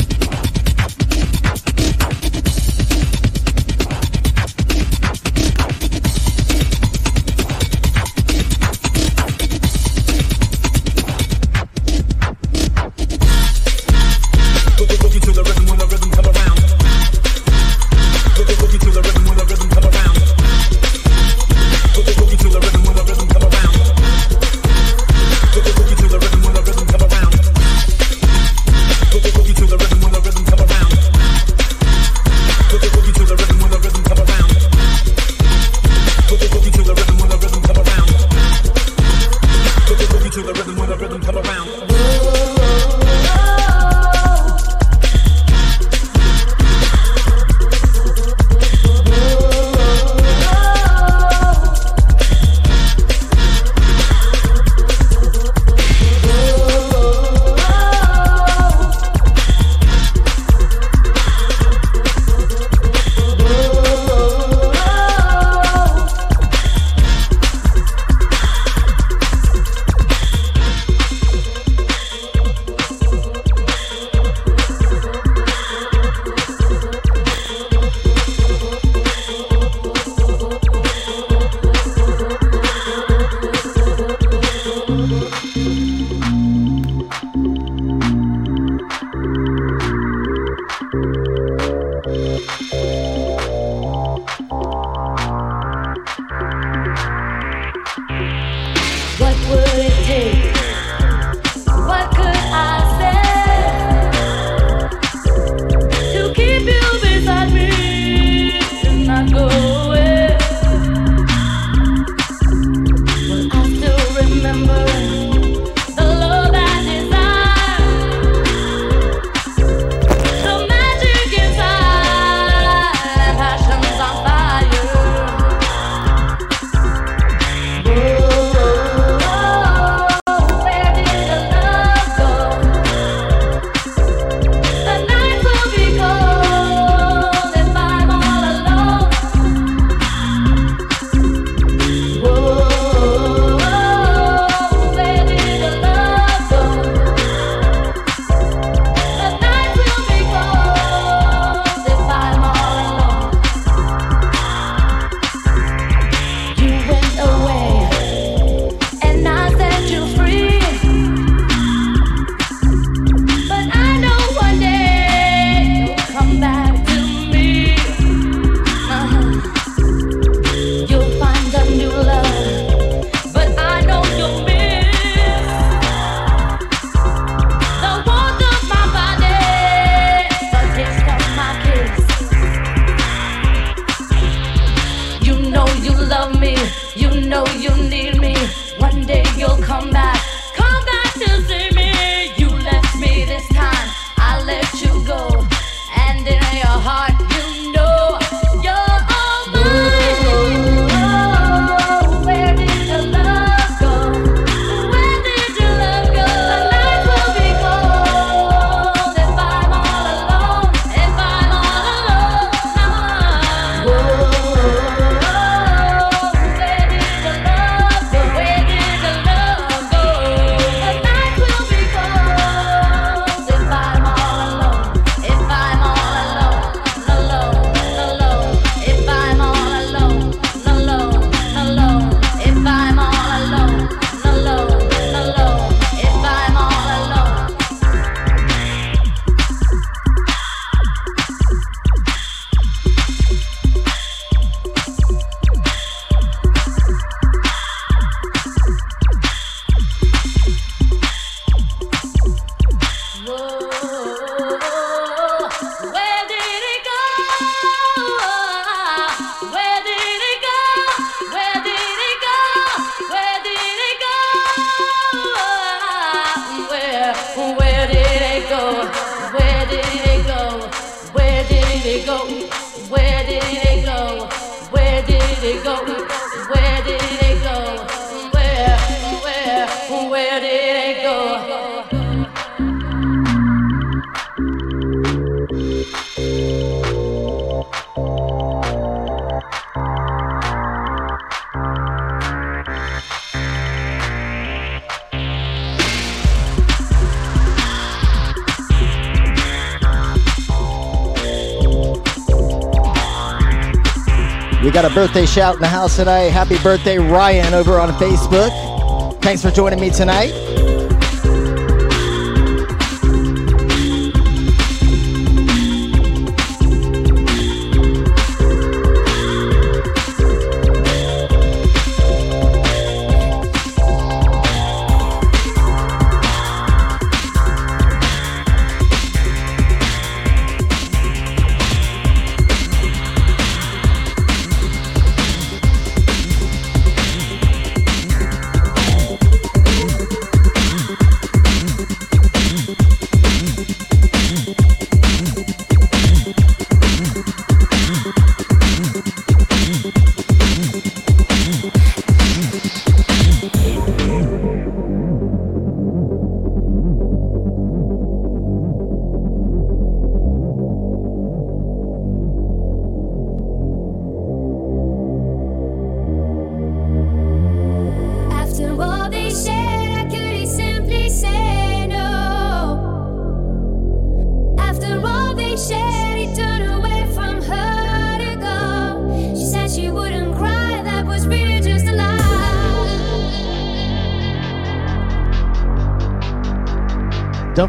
[305.35, 306.31] Shout in the house tonight.
[306.31, 309.21] Happy birthday, Ryan, over on Facebook.
[309.21, 310.44] Thanks for joining me tonight.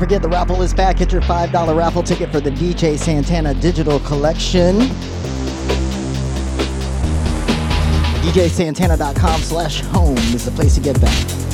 [0.06, 0.98] Forget the raffle is back.
[0.98, 4.82] Get your $5 raffle ticket for the DJ Santana Digital Collection.
[8.22, 11.45] DJSantana.com slash home is the place to get back.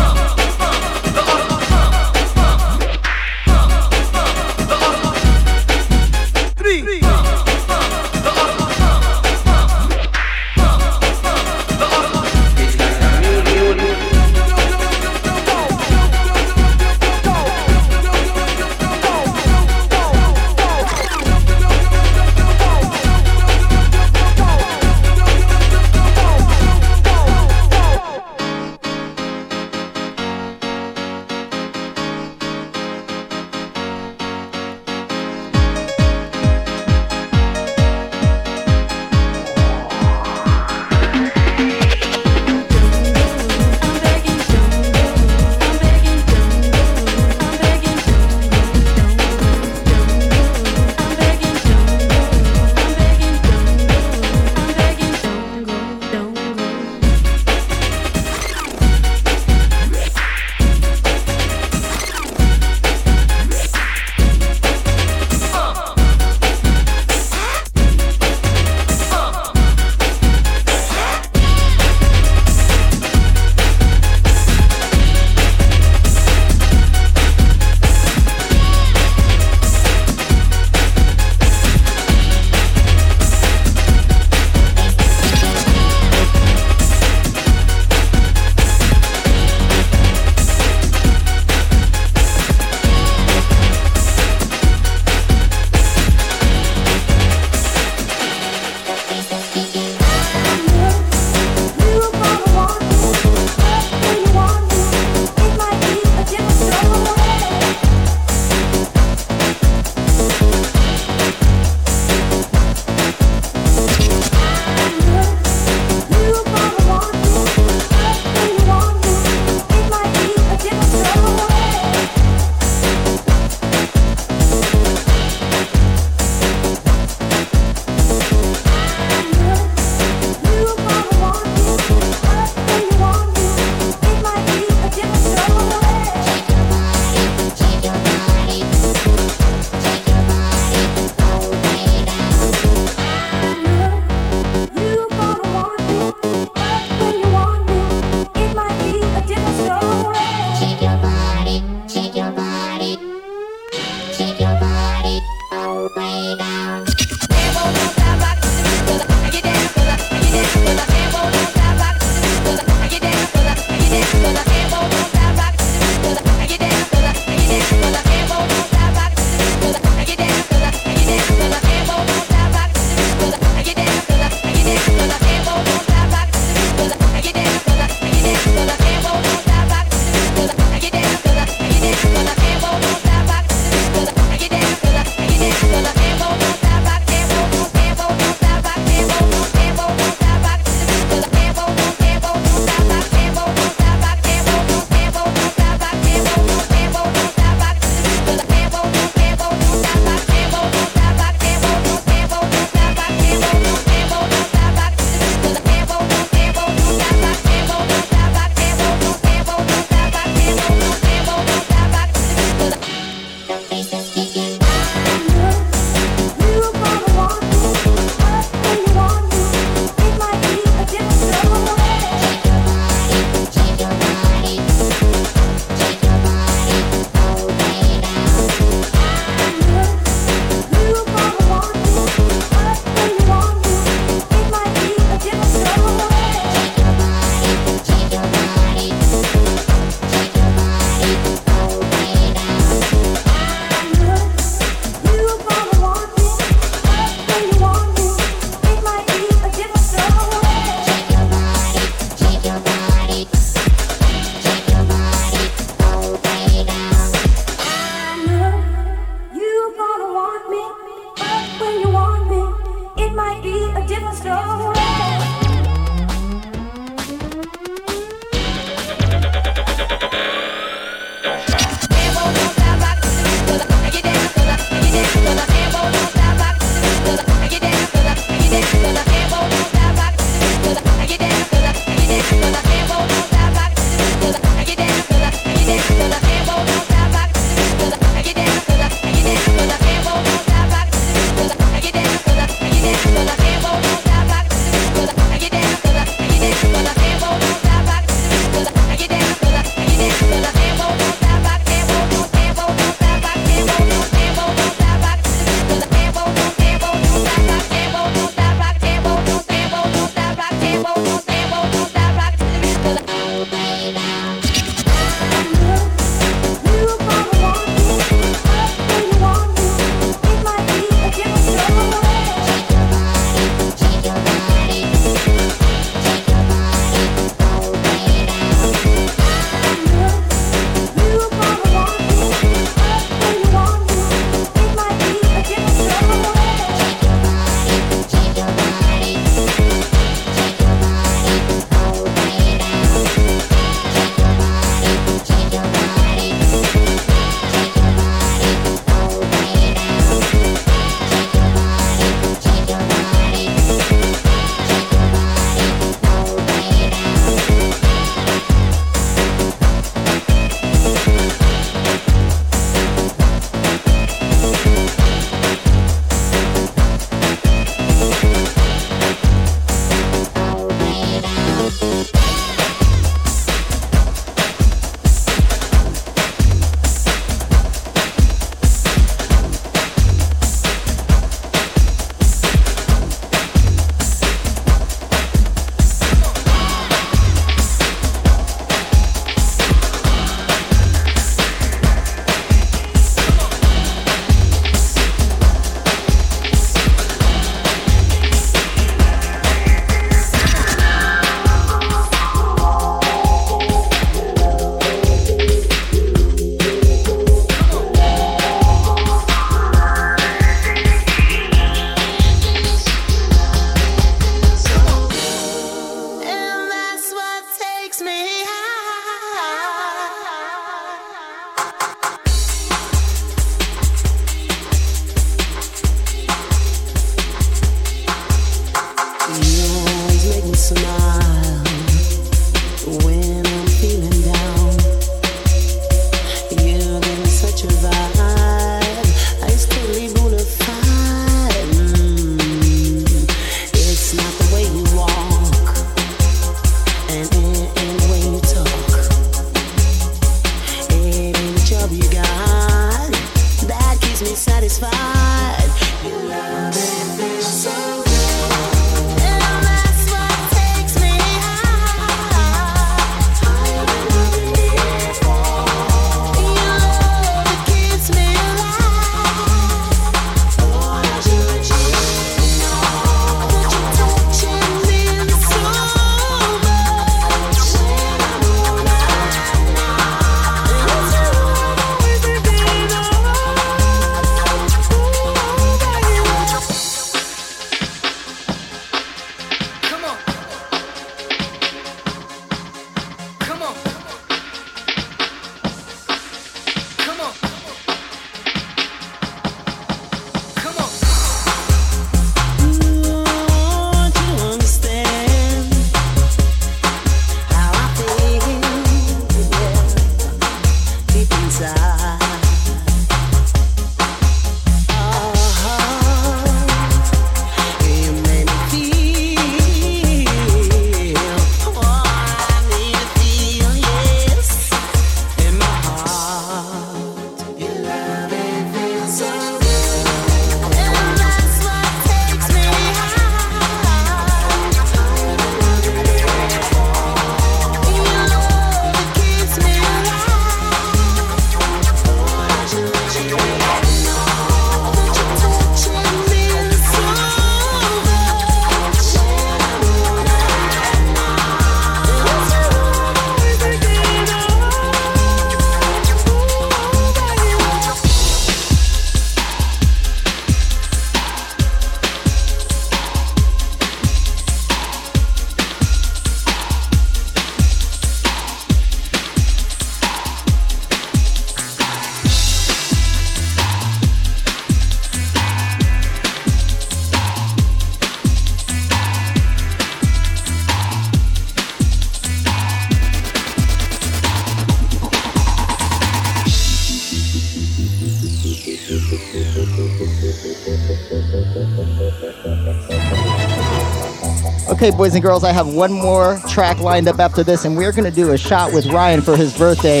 [594.82, 597.92] Okay, boys and girls, I have one more track lined up after this, and we're
[597.92, 600.00] to do a shot with Ryan for his birthday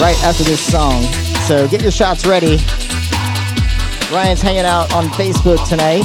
[0.00, 1.02] right after this song.
[1.46, 2.56] So get your shots ready.
[4.10, 6.02] Ryan's hanging out on Facebook tonight.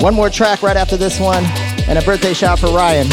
[0.00, 1.44] One more track right after this one,
[1.88, 3.08] and a birthday shot for Ryan.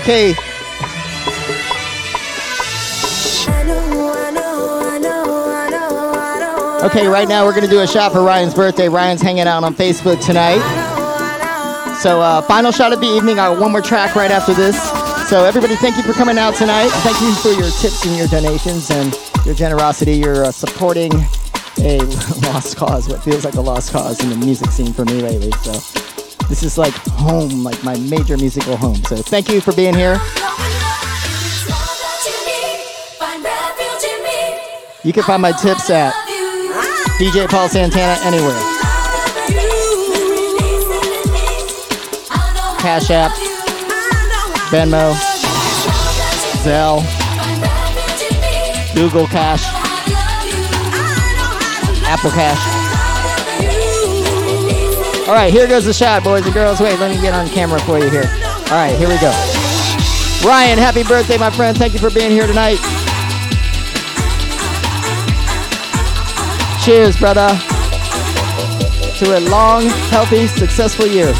[0.00, 0.30] Okay,
[6.86, 8.88] okay, right now we're going to do a shot for Ryan's birthday.
[8.88, 10.58] Ryan's hanging out on Facebook tonight.
[12.00, 13.38] So, uh, final shot of the evening.
[13.38, 14.74] I one more track right after this.
[15.28, 16.88] So, everybody, thank you for coming out tonight.
[16.88, 19.14] Thank you for your tips and your donations and
[19.44, 20.14] your generosity.
[20.14, 21.12] You're uh, supporting
[21.78, 21.98] a
[22.48, 25.52] lost cause, what feels like a lost cause in the music scene for me lately.
[25.62, 25.99] So,
[26.50, 28.96] this is like home, like my major musical home.
[29.04, 30.20] So, thank you for being here.
[35.04, 36.12] You can find my tips at
[37.18, 38.60] DJ Paul Santana anywhere.
[42.80, 43.30] Cash App,
[44.70, 45.14] Venmo,
[46.64, 47.00] Zelle,
[48.94, 49.62] Google Cash,
[52.04, 52.79] Apple Cash.
[55.30, 56.80] All right, here goes the shot, boys and girls.
[56.80, 58.24] Wait, let me get on camera for you here.
[58.24, 59.30] All right, here we go.
[60.44, 61.78] Ryan, happy birthday, my friend.
[61.78, 62.78] Thank you for being here tonight.
[66.84, 67.46] Cheers, brother.
[69.18, 71.32] To a long, healthy, successful year.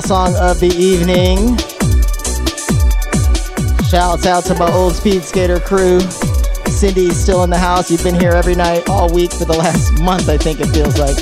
[0.00, 1.56] Final song of the evening.
[3.86, 6.00] Shouts out to my old speed skater crew.
[6.66, 7.92] Cindy's still in the house.
[7.92, 10.98] You've been here every night, all week for the last month, I think it feels
[10.98, 11.14] like.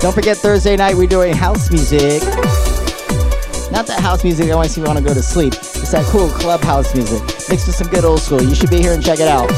[0.00, 2.22] Don't forget Thursday night we're doing house music.
[3.72, 5.54] Not that house music that makes you want to go to sleep.
[5.54, 8.40] It's that cool clubhouse music mixed with some good old school.
[8.40, 9.50] You should be here and check it out.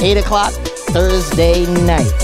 [0.00, 2.21] 8 o'clock Thursday nights.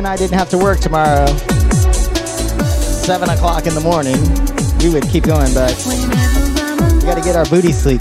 [0.00, 4.16] And I didn't have to work tomorrow, 7 o'clock in the morning,
[4.78, 5.76] we would keep going, but
[6.96, 8.00] we gotta get our booty sleep.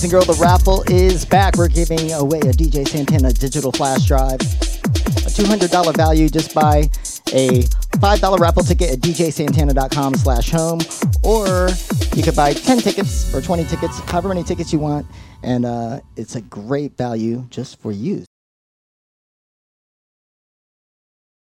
[0.00, 1.58] Boys and girls, the raffle is back.
[1.58, 6.30] We're giving away a DJ Santana digital flash drive, a $200 value.
[6.30, 6.88] Just buy
[7.34, 7.64] a
[7.98, 10.80] $5 raffle ticket at djsantana.com slash home,
[11.22, 11.68] or
[12.16, 15.04] you could buy 10 tickets or 20 tickets, however many tickets you want,
[15.42, 18.24] and uh, it's a great value just for you.